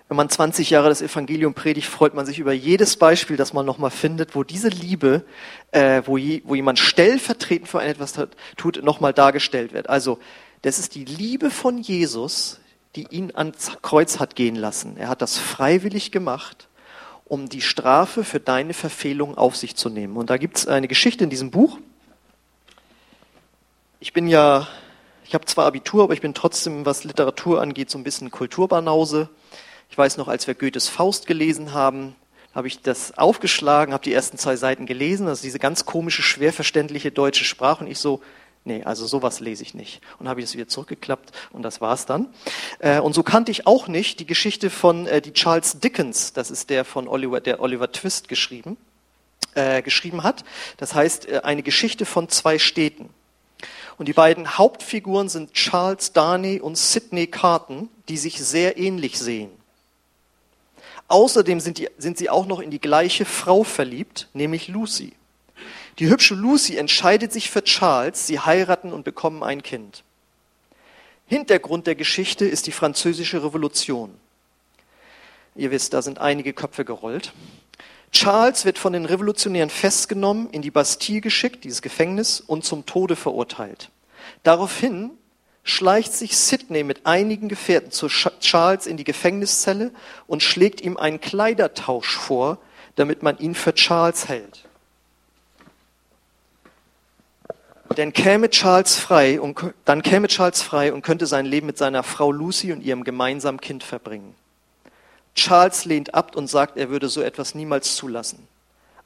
wenn 0.07 0.17
man 0.17 0.29
20 0.29 0.69
Jahre 0.69 0.89
das 0.89 1.01
Evangelium 1.01 1.55
predigt, 1.55 1.87
freut 1.87 2.13
man 2.13 2.25
sich 2.25 2.37
über 2.37 2.53
jedes 2.53 2.97
Beispiel, 2.97 3.37
das 3.37 3.53
man 3.53 3.65
nochmal 3.65 3.89
findet, 3.89 4.35
wo 4.35 4.43
diese 4.43 4.69
Liebe, 4.69 5.25
äh, 5.71 6.03
wo, 6.05 6.17
je, 6.17 6.43
wo 6.45 6.53
jemand 6.53 6.77
stellvertretend 6.77 7.67
für 7.67 7.79
ein 7.79 7.89
etwas 7.89 8.13
tut, 8.55 8.83
nochmal 8.83 9.13
dargestellt 9.13 9.73
wird. 9.73 9.89
Also, 9.89 10.19
das 10.61 10.77
ist 10.77 10.93
die 10.95 11.05
Liebe 11.05 11.49
von 11.49 11.79
Jesus, 11.79 12.59
die 12.95 13.07
ihn 13.09 13.31
ans 13.35 13.77
Kreuz 13.81 14.19
hat 14.19 14.35
gehen 14.35 14.55
lassen. 14.55 14.95
Er 14.97 15.09
hat 15.09 15.21
das 15.21 15.37
freiwillig 15.37 16.11
gemacht, 16.11 16.67
um 17.25 17.49
die 17.49 17.61
Strafe 17.61 18.23
für 18.23 18.39
deine 18.39 18.73
Verfehlung 18.73 19.37
auf 19.37 19.55
sich 19.55 19.75
zu 19.75 19.89
nehmen. 19.89 20.17
Und 20.17 20.29
da 20.29 20.37
gibt 20.37 20.57
es 20.57 20.67
eine 20.67 20.87
Geschichte 20.87 21.23
in 21.23 21.29
diesem 21.31 21.49
Buch. 21.49 21.79
Ich 23.99 24.13
bin 24.13 24.27
ja, 24.27 24.67
ich 25.23 25.33
habe 25.33 25.45
zwar 25.45 25.65
Abitur, 25.65 26.03
aber 26.03 26.13
ich 26.13 26.21
bin 26.21 26.35
trotzdem, 26.35 26.85
was 26.85 27.03
Literatur 27.03 27.59
angeht, 27.59 27.89
so 27.89 27.97
ein 27.97 28.03
bisschen 28.03 28.29
Kulturbanause. 28.29 29.29
Ich 29.89 29.97
weiß 29.97 30.17
noch, 30.17 30.27
als 30.27 30.47
wir 30.47 30.55
Goethes 30.55 30.87
Faust 30.87 31.27
gelesen 31.27 31.73
haben, 31.73 32.15
habe 32.53 32.67
ich 32.67 32.81
das 32.81 33.17
aufgeschlagen, 33.17 33.93
habe 33.93 34.03
die 34.03 34.13
ersten 34.13 34.37
zwei 34.37 34.55
Seiten 34.55 34.85
gelesen, 34.85 35.27
also 35.27 35.43
diese 35.43 35.59
ganz 35.59 35.85
komische, 35.85 36.23
schwer 36.23 36.53
verständliche 36.53 37.11
deutsche 37.11 37.43
Sprache 37.43 37.83
und 37.83 37.91
ich 37.91 37.99
so, 37.99 38.21
nee, 38.63 38.81
also 38.83 39.05
sowas 39.05 39.41
lese 39.41 39.61
ich 39.61 39.73
nicht. 39.73 40.01
Und 40.19 40.29
habe 40.29 40.39
ich 40.39 40.45
das 40.45 40.55
wieder 40.55 40.67
zurückgeklappt 40.67 41.31
und 41.51 41.63
das 41.63 41.81
war's 41.81 42.05
dann. 42.05 42.29
Äh, 42.79 42.99
und 42.99 43.13
so 43.13 43.23
kannte 43.23 43.51
ich 43.51 43.67
auch 43.67 43.87
nicht 43.87 44.21
die 44.21 44.25
Geschichte 44.25 44.69
von 44.69 45.05
äh, 45.05 45.21
die 45.21 45.33
Charles 45.33 45.79
Dickens, 45.79 46.31
das 46.31 46.49
ist 46.49 46.69
der 46.69 46.85
von 46.85 47.09
Oliver, 47.09 47.41
der 47.41 47.59
Oliver 47.59 47.91
Twist 47.91 48.29
geschrieben, 48.29 48.77
äh, 49.53 49.81
geschrieben 49.81 50.23
hat. 50.23 50.45
Das 50.77 50.95
heißt, 50.95 51.43
eine 51.43 51.61
Geschichte 51.61 52.05
von 52.05 52.29
zwei 52.29 52.57
Städten. 52.57 53.09
Und 53.97 54.07
die 54.07 54.13
beiden 54.13 54.57
Hauptfiguren 54.57 55.27
sind 55.29 55.53
Charles 55.53 56.13
Darnay 56.13 56.59
und 56.59 56.77
Sidney 56.77 57.27
Carton, 57.27 57.89
die 58.07 58.17
sich 58.17 58.39
sehr 58.39 58.77
ähnlich 58.77 59.19
sehen. 59.19 59.49
Außerdem 61.07 61.59
sind, 61.59 61.77
die, 61.77 61.89
sind 61.97 62.17
sie 62.17 62.29
auch 62.29 62.45
noch 62.45 62.59
in 62.59 62.71
die 62.71 62.79
gleiche 62.81 63.25
Frau 63.25 63.63
verliebt, 63.63 64.27
nämlich 64.33 64.67
Lucy. 64.67 65.13
Die 65.99 66.09
hübsche 66.09 66.35
Lucy 66.35 66.77
entscheidet 66.77 67.31
sich 67.31 67.49
für 67.49 67.63
Charles, 67.63 68.27
sie 68.27 68.39
heiraten 68.39 68.91
und 68.91 69.03
bekommen 69.03 69.43
ein 69.43 69.63
Kind. 69.63 70.03
Hintergrund 71.27 71.87
der 71.87 71.95
Geschichte 71.95 72.45
ist 72.45 72.67
die 72.67 72.71
französische 72.71 73.43
Revolution. 73.43 74.13
Ihr 75.55 75.71
wisst, 75.71 75.93
da 75.93 76.01
sind 76.01 76.19
einige 76.19 76.53
Köpfe 76.53 76.85
gerollt. 76.85 77.33
Charles 78.11 78.65
wird 78.65 78.77
von 78.77 78.93
den 78.93 79.05
Revolutionären 79.05 79.69
festgenommen, 79.69 80.49
in 80.51 80.61
die 80.61 80.71
Bastille 80.71 81.21
geschickt, 81.21 81.63
dieses 81.63 81.81
Gefängnis, 81.81 82.41
und 82.41 82.63
zum 82.63 82.85
Tode 82.85 83.15
verurteilt. 83.15 83.89
Daraufhin 84.43 85.11
schleicht 85.65 86.13
sich 86.13 86.37
Sidney 86.37 86.83
mit 86.83 87.05
einigen 87.05 87.49
Gefährten 87.49 87.91
zu 87.91 88.07
Charles 88.07 88.85
in 88.85 88.97
die 88.97 89.03
Gefängniszelle 89.03 89.91
und 90.27 90.43
schlägt 90.43 90.79
ihm 90.79 90.95
einen 90.95 91.19
Kleidertausch 91.19 92.15
vor, 92.15 92.59
damit 92.95 93.23
man 93.23 93.37
ihn 93.39 93.55
für 93.55 93.73
Charles 93.73 94.29
hält. 94.29 94.65
Denn 97.97 98.13
käme 98.13 98.49
Charles 98.49 98.95
frei 98.95 99.41
und, 99.41 99.73
dann 99.85 100.03
käme 100.03 100.27
Charles 100.27 100.61
frei 100.61 100.93
und 100.93 101.01
könnte 101.01 101.25
sein 101.25 101.45
Leben 101.45 101.65
mit 101.65 101.79
seiner 101.79 102.03
Frau 102.03 102.31
Lucy 102.31 102.71
und 102.71 102.81
ihrem 102.81 103.03
gemeinsamen 103.03 103.59
Kind 103.59 103.83
verbringen. 103.83 104.35
Charles 105.33 105.85
lehnt 105.85 106.13
ab 106.13 106.35
und 106.35 106.47
sagt, 106.47 106.77
er 106.77 106.89
würde 106.89 107.09
so 107.09 107.21
etwas 107.21 107.55
niemals 107.55 107.95
zulassen. 107.95 108.47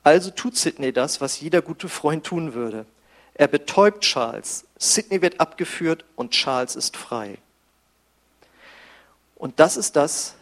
Also 0.04 0.30
tut 0.30 0.58
Sidney 0.58 0.92
das, 0.92 1.22
was 1.22 1.40
jeder 1.40 1.62
gute 1.62 1.88
Freund 1.88 2.26
tun 2.26 2.54
würde. 2.54 2.86
Er 3.40 3.48
betäubt 3.48 4.02
Charles, 4.02 4.66
Sidney 4.78 5.22
wird 5.22 5.40
abgeführt 5.40 6.04
und 6.18 6.32
Charles 6.32 6.76
ist 6.76 6.98
frei. 6.98 7.38
Und 9.36 9.62
das 9.62 9.78
ist 9.78 9.96
das, 9.96 10.36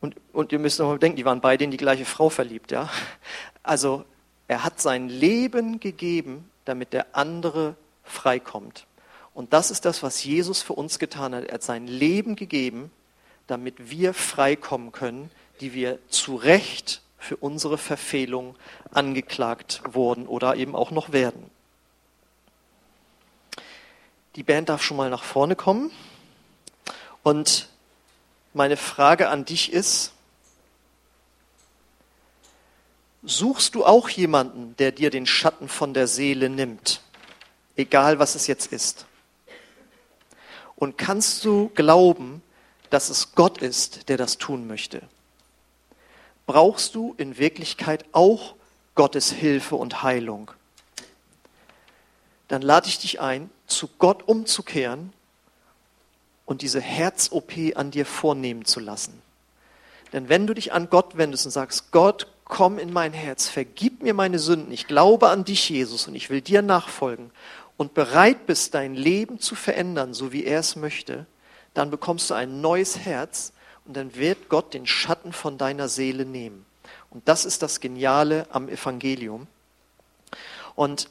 und, 0.00 0.16
und 0.32 0.50
ihr 0.50 0.58
müsst 0.58 0.80
nochmal 0.80 0.98
denken, 0.98 1.16
die 1.16 1.24
waren 1.24 1.40
beide 1.40 1.62
in 1.62 1.70
die 1.70 1.76
gleiche 1.76 2.04
Frau 2.04 2.28
verliebt, 2.28 2.72
ja. 2.72 2.90
Also, 3.62 4.04
er 4.48 4.64
hat 4.64 4.80
sein 4.80 5.08
Leben 5.08 5.78
gegeben, 5.78 6.50
damit 6.64 6.92
der 6.92 7.14
andere 7.14 7.76
freikommt. 8.02 8.84
Und 9.32 9.52
das 9.52 9.70
ist 9.70 9.84
das, 9.84 10.02
was 10.02 10.24
Jesus 10.24 10.60
für 10.60 10.72
uns 10.72 10.98
getan 10.98 11.36
hat. 11.36 11.44
Er 11.44 11.54
hat 11.54 11.62
sein 11.62 11.86
Leben 11.86 12.34
gegeben, 12.34 12.90
damit 13.46 13.90
wir 13.92 14.12
freikommen 14.12 14.90
können, 14.90 15.30
die 15.60 15.72
wir 15.72 16.00
zu 16.08 16.34
Recht 16.34 17.00
für 17.16 17.36
unsere 17.36 17.78
Verfehlung 17.78 18.56
angeklagt 18.90 19.82
wurden 19.92 20.26
oder 20.26 20.56
eben 20.56 20.74
auch 20.74 20.90
noch 20.90 21.12
werden. 21.12 21.48
Die 24.36 24.42
Band 24.42 24.68
darf 24.68 24.82
schon 24.82 24.96
mal 24.96 25.10
nach 25.10 25.24
vorne 25.24 25.56
kommen. 25.56 25.90
Und 27.22 27.68
meine 28.54 28.76
Frage 28.76 29.28
an 29.28 29.44
dich 29.44 29.72
ist, 29.72 30.12
suchst 33.22 33.74
du 33.74 33.84
auch 33.84 34.08
jemanden, 34.08 34.76
der 34.76 34.92
dir 34.92 35.10
den 35.10 35.26
Schatten 35.26 35.68
von 35.68 35.94
der 35.94 36.06
Seele 36.06 36.48
nimmt, 36.48 37.00
egal 37.76 38.18
was 38.18 38.34
es 38.34 38.46
jetzt 38.46 38.72
ist? 38.72 39.06
Und 40.76 40.96
kannst 40.96 41.44
du 41.44 41.70
glauben, 41.74 42.42
dass 42.88 43.10
es 43.10 43.34
Gott 43.34 43.58
ist, 43.58 44.08
der 44.08 44.16
das 44.16 44.38
tun 44.38 44.66
möchte? 44.66 45.02
Brauchst 46.46 46.94
du 46.94 47.14
in 47.18 47.36
Wirklichkeit 47.36 48.04
auch 48.12 48.54
Gottes 48.94 49.30
Hilfe 49.30 49.76
und 49.76 50.02
Heilung? 50.02 50.50
Dann 52.48 52.62
lade 52.62 52.88
ich 52.88 52.98
dich 52.98 53.20
ein, 53.20 53.50
zu 53.70 53.88
Gott 53.98 54.26
umzukehren 54.26 55.12
und 56.44 56.62
diese 56.62 56.80
Herz-OP 56.80 57.52
an 57.76 57.90
dir 57.90 58.04
vornehmen 58.04 58.64
zu 58.64 58.80
lassen. 58.80 59.22
Denn 60.12 60.28
wenn 60.28 60.46
du 60.46 60.54
dich 60.54 60.72
an 60.72 60.90
Gott 60.90 61.16
wendest 61.16 61.46
und 61.46 61.52
sagst, 61.52 61.92
Gott, 61.92 62.26
komm 62.44 62.78
in 62.78 62.92
mein 62.92 63.12
Herz, 63.12 63.48
vergib 63.48 64.02
mir 64.02 64.12
meine 64.12 64.38
Sünden, 64.38 64.72
ich 64.72 64.88
glaube 64.88 65.28
an 65.28 65.44
dich, 65.44 65.68
Jesus, 65.68 66.08
und 66.08 66.16
ich 66.16 66.30
will 66.30 66.40
dir 66.40 66.62
nachfolgen 66.62 67.30
und 67.76 67.94
bereit 67.94 68.46
bist, 68.46 68.74
dein 68.74 68.94
Leben 68.94 69.38
zu 69.38 69.54
verändern, 69.54 70.12
so 70.12 70.32
wie 70.32 70.44
er 70.44 70.60
es 70.60 70.76
möchte, 70.76 71.26
dann 71.72 71.90
bekommst 71.90 72.28
du 72.30 72.34
ein 72.34 72.60
neues 72.60 72.98
Herz 72.98 73.52
und 73.86 73.96
dann 73.96 74.16
wird 74.16 74.48
Gott 74.48 74.74
den 74.74 74.86
Schatten 74.86 75.32
von 75.32 75.56
deiner 75.56 75.88
Seele 75.88 76.24
nehmen. 76.24 76.66
Und 77.10 77.28
das 77.28 77.44
ist 77.44 77.62
das 77.62 77.80
Geniale 77.80 78.46
am 78.50 78.68
Evangelium. 78.68 79.46
Und 80.74 81.08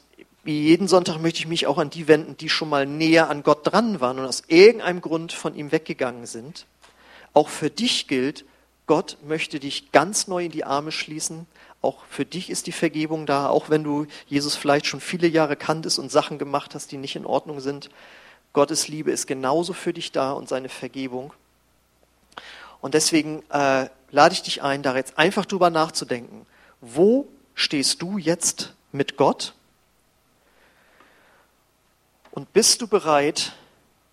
jeden 0.58 0.88
Sonntag 0.88 1.18
möchte 1.18 1.40
ich 1.40 1.46
mich 1.46 1.66
auch 1.66 1.78
an 1.78 1.90
die 1.90 2.08
wenden, 2.08 2.36
die 2.36 2.48
schon 2.48 2.68
mal 2.68 2.86
näher 2.86 3.28
an 3.28 3.42
Gott 3.42 3.60
dran 3.70 4.00
waren 4.00 4.18
und 4.18 4.26
aus 4.26 4.44
irgendeinem 4.48 5.00
Grund 5.00 5.32
von 5.32 5.54
ihm 5.54 5.72
weggegangen 5.72 6.26
sind. 6.26 6.66
Auch 7.34 7.48
für 7.48 7.70
dich 7.70 8.08
gilt, 8.08 8.44
Gott 8.86 9.18
möchte 9.24 9.60
dich 9.60 9.92
ganz 9.92 10.26
neu 10.26 10.46
in 10.46 10.50
die 10.50 10.64
Arme 10.64 10.92
schließen. 10.92 11.46
Auch 11.82 12.04
für 12.10 12.24
dich 12.24 12.50
ist 12.50 12.66
die 12.66 12.72
Vergebung 12.72 13.24
da, 13.26 13.48
auch 13.48 13.70
wenn 13.70 13.84
du 13.84 14.06
Jesus 14.26 14.56
vielleicht 14.56 14.86
schon 14.86 15.00
viele 15.00 15.28
Jahre 15.28 15.56
kanntest 15.56 15.98
und 15.98 16.10
Sachen 16.10 16.38
gemacht 16.38 16.74
hast, 16.74 16.90
die 16.90 16.96
nicht 16.96 17.16
in 17.16 17.24
Ordnung 17.24 17.60
sind. 17.60 17.90
Gottes 18.52 18.88
Liebe 18.88 19.12
ist 19.12 19.26
genauso 19.26 19.72
für 19.72 19.92
dich 19.92 20.10
da 20.10 20.32
und 20.32 20.48
seine 20.48 20.68
Vergebung. 20.68 21.32
Und 22.80 22.94
deswegen 22.94 23.42
äh, 23.50 23.88
lade 24.10 24.32
ich 24.32 24.42
dich 24.42 24.62
ein, 24.62 24.82
da 24.82 24.96
jetzt 24.96 25.18
einfach 25.18 25.46
drüber 25.46 25.70
nachzudenken. 25.70 26.46
Wo 26.80 27.28
stehst 27.54 28.02
du 28.02 28.18
jetzt 28.18 28.74
mit 28.90 29.16
Gott? 29.16 29.54
Und 32.30 32.52
bist 32.52 32.80
du 32.80 32.86
bereit, 32.86 33.52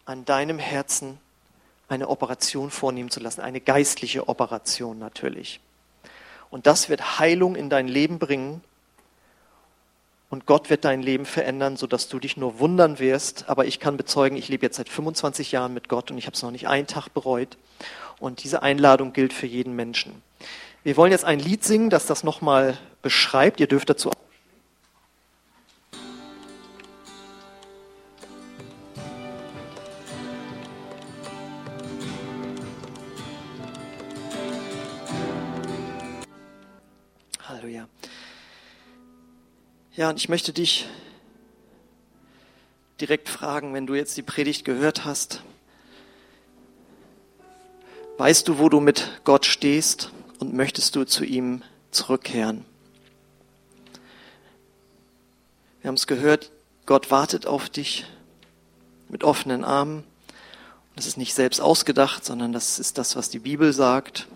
an 0.05 0.25
deinem 0.25 0.59
Herzen 0.59 1.19
eine 1.89 2.09
Operation 2.09 2.71
vornehmen 2.71 3.09
zu 3.09 3.19
lassen, 3.19 3.41
eine 3.41 3.61
geistliche 3.61 4.27
Operation 4.27 4.99
natürlich. 4.99 5.59
Und 6.49 6.65
das 6.65 6.89
wird 6.89 7.19
Heilung 7.19 7.55
in 7.55 7.69
dein 7.69 7.87
Leben 7.87 8.19
bringen 8.19 8.61
und 10.29 10.45
Gott 10.45 10.69
wird 10.69 10.83
dein 10.83 11.01
Leben 11.01 11.25
verändern, 11.25 11.77
sodass 11.77 12.09
du 12.09 12.19
dich 12.19 12.35
nur 12.35 12.59
wundern 12.59 12.99
wirst. 12.99 13.47
Aber 13.47 13.65
ich 13.65 13.79
kann 13.79 13.95
bezeugen, 13.95 14.35
ich 14.35 14.49
lebe 14.49 14.65
jetzt 14.65 14.77
seit 14.77 14.89
25 14.89 15.51
Jahren 15.51 15.73
mit 15.73 15.87
Gott 15.87 16.11
und 16.11 16.17
ich 16.17 16.25
habe 16.25 16.35
es 16.35 16.43
noch 16.43 16.51
nicht 16.51 16.67
einen 16.67 16.87
Tag 16.87 17.09
bereut. 17.09 17.57
Und 18.19 18.43
diese 18.43 18.61
Einladung 18.61 19.13
gilt 19.13 19.31
für 19.31 19.45
jeden 19.45 19.75
Menschen. 19.75 20.21
Wir 20.83 20.97
wollen 20.97 21.11
jetzt 21.11 21.25
ein 21.25 21.39
Lied 21.39 21.63
singen, 21.63 21.89
das 21.89 22.05
das 22.05 22.23
nochmal 22.23 22.77
beschreibt. 23.01 23.59
Ihr 23.59 23.67
dürft 23.67 23.89
dazu 23.89 24.11
Ja, 39.97 40.11
und 40.11 40.17
ich 40.17 40.29
möchte 40.29 40.53
dich 40.53 40.85
direkt 43.01 43.29
fragen, 43.29 43.73
wenn 43.73 43.87
du 43.87 43.95
jetzt 43.95 44.15
die 44.15 44.21
Predigt 44.21 44.63
gehört 44.63 45.05
hast, 45.05 45.41
weißt 48.19 48.47
du, 48.47 48.59
wo 48.59 48.69
du 48.69 48.79
mit 48.79 49.19
Gott 49.23 49.47
stehst 49.47 50.11
und 50.37 50.53
möchtest 50.53 50.95
du 50.95 51.03
zu 51.03 51.25
ihm 51.25 51.63
zurückkehren? 51.89 52.63
Wir 55.81 55.87
haben 55.87 55.95
es 55.95 56.05
gehört, 56.05 56.51
Gott 56.85 57.09
wartet 57.09 57.47
auf 57.47 57.67
dich 57.67 58.05
mit 59.09 59.23
offenen 59.23 59.63
Armen. 59.63 60.03
Das 60.95 61.07
ist 61.07 61.17
nicht 61.17 61.33
selbst 61.33 61.59
ausgedacht, 61.59 62.23
sondern 62.23 62.53
das 62.53 62.77
ist 62.77 62.99
das, 62.99 63.15
was 63.15 63.31
die 63.31 63.39
Bibel 63.39 63.73
sagt. 63.73 64.27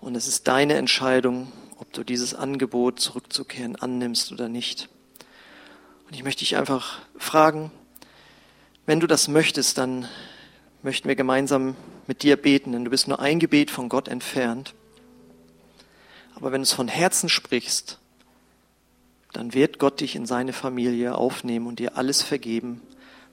Und 0.00 0.14
es 0.14 0.26
ist 0.26 0.48
deine 0.48 0.76
Entscheidung, 0.76 1.52
ob 1.82 1.92
du 1.92 2.04
dieses 2.04 2.32
Angebot 2.32 3.00
zurückzukehren 3.00 3.74
annimmst 3.74 4.30
oder 4.30 4.48
nicht. 4.48 4.88
Und 6.06 6.14
ich 6.14 6.22
möchte 6.22 6.38
dich 6.38 6.56
einfach 6.56 7.00
fragen, 7.18 7.72
wenn 8.86 9.00
du 9.00 9.08
das 9.08 9.26
möchtest, 9.26 9.78
dann 9.78 10.06
möchten 10.84 11.08
wir 11.08 11.16
gemeinsam 11.16 11.74
mit 12.06 12.22
dir 12.22 12.36
beten, 12.36 12.70
denn 12.70 12.84
du 12.84 12.90
bist 12.90 13.08
nur 13.08 13.18
ein 13.18 13.40
Gebet 13.40 13.72
von 13.72 13.88
Gott 13.88 14.06
entfernt. 14.06 14.74
Aber 16.36 16.52
wenn 16.52 16.60
du 16.60 16.66
es 16.66 16.72
von 16.72 16.86
Herzen 16.86 17.28
sprichst, 17.28 17.98
dann 19.32 19.52
wird 19.52 19.80
Gott 19.80 20.00
dich 20.00 20.14
in 20.14 20.24
seine 20.24 20.52
Familie 20.52 21.16
aufnehmen 21.16 21.66
und 21.66 21.80
dir 21.80 21.96
alles 21.96 22.22
vergeben, 22.22 22.80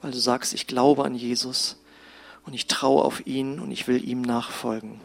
weil 0.01 0.09
du 0.09 0.17
sagst, 0.17 0.55
ich 0.55 0.65
glaube 0.65 1.05
an 1.05 1.13
Jesus 1.13 1.79
und 2.47 2.55
ich 2.55 2.65
traue 2.65 3.03
auf 3.05 3.27
ihn 3.27 3.59
und 3.59 3.69
ich 3.69 3.87
will 3.87 4.03
ihm 4.03 4.23
nachfolgen. 4.23 4.99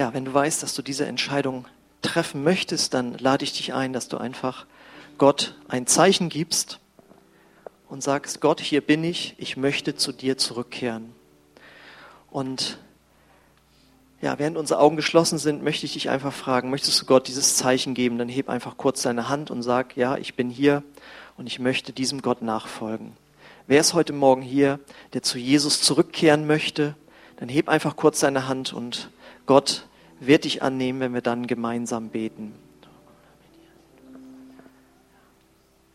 Ja, 0.00 0.14
wenn 0.14 0.24
du 0.24 0.32
weißt, 0.32 0.62
dass 0.62 0.74
du 0.74 0.80
diese 0.80 1.04
Entscheidung 1.04 1.66
treffen 2.00 2.42
möchtest, 2.42 2.94
dann 2.94 3.18
lade 3.18 3.44
ich 3.44 3.52
dich 3.52 3.74
ein, 3.74 3.92
dass 3.92 4.08
du 4.08 4.16
einfach 4.16 4.64
Gott 5.18 5.56
ein 5.68 5.86
Zeichen 5.86 6.30
gibst 6.30 6.80
und 7.86 8.02
sagst, 8.02 8.40
Gott, 8.40 8.62
hier 8.62 8.80
bin 8.80 9.04
ich, 9.04 9.34
ich 9.36 9.58
möchte 9.58 9.96
zu 9.96 10.12
dir 10.12 10.38
zurückkehren. 10.38 11.12
Und 12.30 12.78
ja, 14.22 14.38
während 14.38 14.56
unsere 14.56 14.80
Augen 14.80 14.96
geschlossen 14.96 15.36
sind, 15.36 15.62
möchte 15.62 15.84
ich 15.84 15.92
dich 15.92 16.08
einfach 16.08 16.32
fragen, 16.32 16.70
möchtest 16.70 17.02
du 17.02 17.04
Gott 17.04 17.28
dieses 17.28 17.56
Zeichen 17.56 17.92
geben? 17.92 18.16
Dann 18.16 18.30
heb 18.30 18.48
einfach 18.48 18.78
kurz 18.78 19.02
deine 19.02 19.28
Hand 19.28 19.50
und 19.50 19.62
sag, 19.62 19.98
ja, 19.98 20.16
ich 20.16 20.34
bin 20.34 20.48
hier 20.48 20.82
und 21.36 21.46
ich 21.46 21.58
möchte 21.58 21.92
diesem 21.92 22.22
Gott 22.22 22.40
nachfolgen. 22.40 23.12
Wer 23.66 23.80
ist 23.80 23.92
heute 23.92 24.14
Morgen 24.14 24.40
hier, 24.40 24.80
der 25.12 25.22
zu 25.22 25.36
Jesus 25.36 25.82
zurückkehren 25.82 26.46
möchte? 26.46 26.94
Dann 27.36 27.50
heb 27.50 27.68
einfach 27.68 27.96
kurz 27.96 28.20
deine 28.20 28.48
Hand 28.48 28.72
und 28.72 29.10
Gott 29.44 29.84
wird 30.20 30.44
dich 30.44 30.62
annehmen, 30.62 31.00
wenn 31.00 31.14
wir 31.14 31.22
dann 31.22 31.46
gemeinsam 31.46 32.10
beten. 32.10 32.54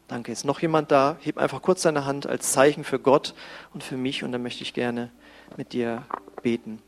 Danke. 0.07 0.31
Ist 0.31 0.45
noch 0.45 0.61
jemand 0.61 0.91
da? 0.91 1.17
Heb 1.21 1.37
einfach 1.37 1.61
kurz 1.61 1.81
deine 1.81 2.05
Hand 2.05 2.27
als 2.27 2.51
Zeichen 2.51 2.83
für 2.83 2.99
Gott 2.99 3.33
und 3.73 3.83
für 3.83 3.97
mich 3.97 4.23
und 4.23 4.31
dann 4.31 4.43
möchte 4.43 4.63
ich 4.63 4.73
gerne 4.73 5.09
mit 5.57 5.73
dir 5.73 6.03
beten 6.43 6.81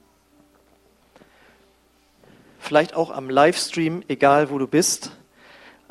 vielleicht 2.68 2.96
auch 2.96 3.12
am 3.12 3.30
Livestream, 3.30 4.04
egal 4.10 4.50
wo 4.50 4.58
du 4.58 4.68
bist. 4.68 5.12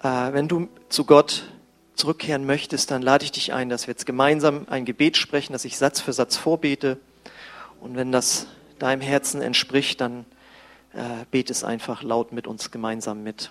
Äh, 0.03 0.32
wenn 0.32 0.47
du 0.47 0.68
zu 0.90 1.05
Gott 1.05 1.44
zurückkehren 1.94 2.44
möchtest, 2.44 2.90
dann 2.90 3.01
lade 3.01 3.24
ich 3.24 3.32
dich 3.32 3.55
ein, 3.55 3.70
dass 3.70 3.86
wir 3.86 3.92
jetzt 3.92 4.05
gemeinsam 4.05 4.66
ein 4.68 4.84
Gebet 4.84 5.16
sprechen, 5.16 5.55
dass 5.55 5.64
ich 5.64 5.78
Satz 5.78 6.01
für 6.01 6.12
Satz 6.12 6.36
vorbete. 6.36 6.99
Und 7.80 7.97
wenn 7.97 8.12
das 8.12 8.47
deinem 8.78 9.01
Herzen 9.01 9.40
entspricht, 9.40 10.03
dann 10.03 10.26
bete 11.30 11.53
es 11.53 11.62
einfach 11.64 12.03
laut 12.03 12.32
mit 12.32 12.47
uns 12.47 12.70
gemeinsam 12.70 13.22
mit. 13.22 13.51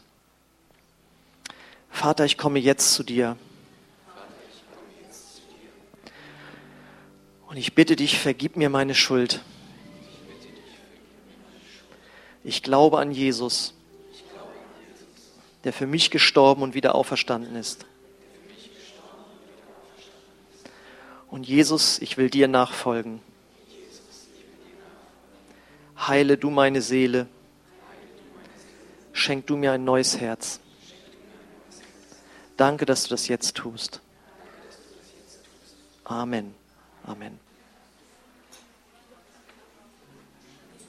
Vater, 1.91 2.25
ich 2.25 2.37
komme 2.37 2.59
jetzt 2.59 2.93
zu 2.93 3.03
dir. 3.03 3.37
Und 7.47 7.57
ich 7.57 7.73
bitte 7.73 7.95
dich, 7.95 8.19
vergib 8.19 8.57
mir 8.57 8.69
meine 8.69 8.95
Schuld. 8.95 9.41
Ich 12.43 12.63
glaube 12.63 12.99
an 12.99 13.11
Jesus, 13.11 13.73
der 15.63 15.71
für 15.71 15.87
mich 15.87 16.11
gestorben 16.11 16.63
und 16.63 16.73
wieder 16.73 16.95
auferstanden 16.95 17.55
ist. 17.55 17.85
Und 21.29 21.47
Jesus, 21.47 21.99
ich 21.99 22.17
will 22.17 22.29
dir 22.29 22.47
nachfolgen. 22.47 23.21
Heile 25.97 26.37
du 26.37 26.49
meine 26.49 26.81
Seele. 26.81 27.27
Schenk 29.15 29.47
du 29.47 29.55
mir 29.55 29.71
ein 29.71 29.85
neues 29.85 30.19
Herz. 30.19 30.59
Danke, 32.57 32.85
dass 32.85 33.03
du 33.03 33.09
das 33.09 33.29
jetzt 33.29 33.55
tust. 33.55 34.01
Amen. 36.03 36.53
Amen. 37.05 37.44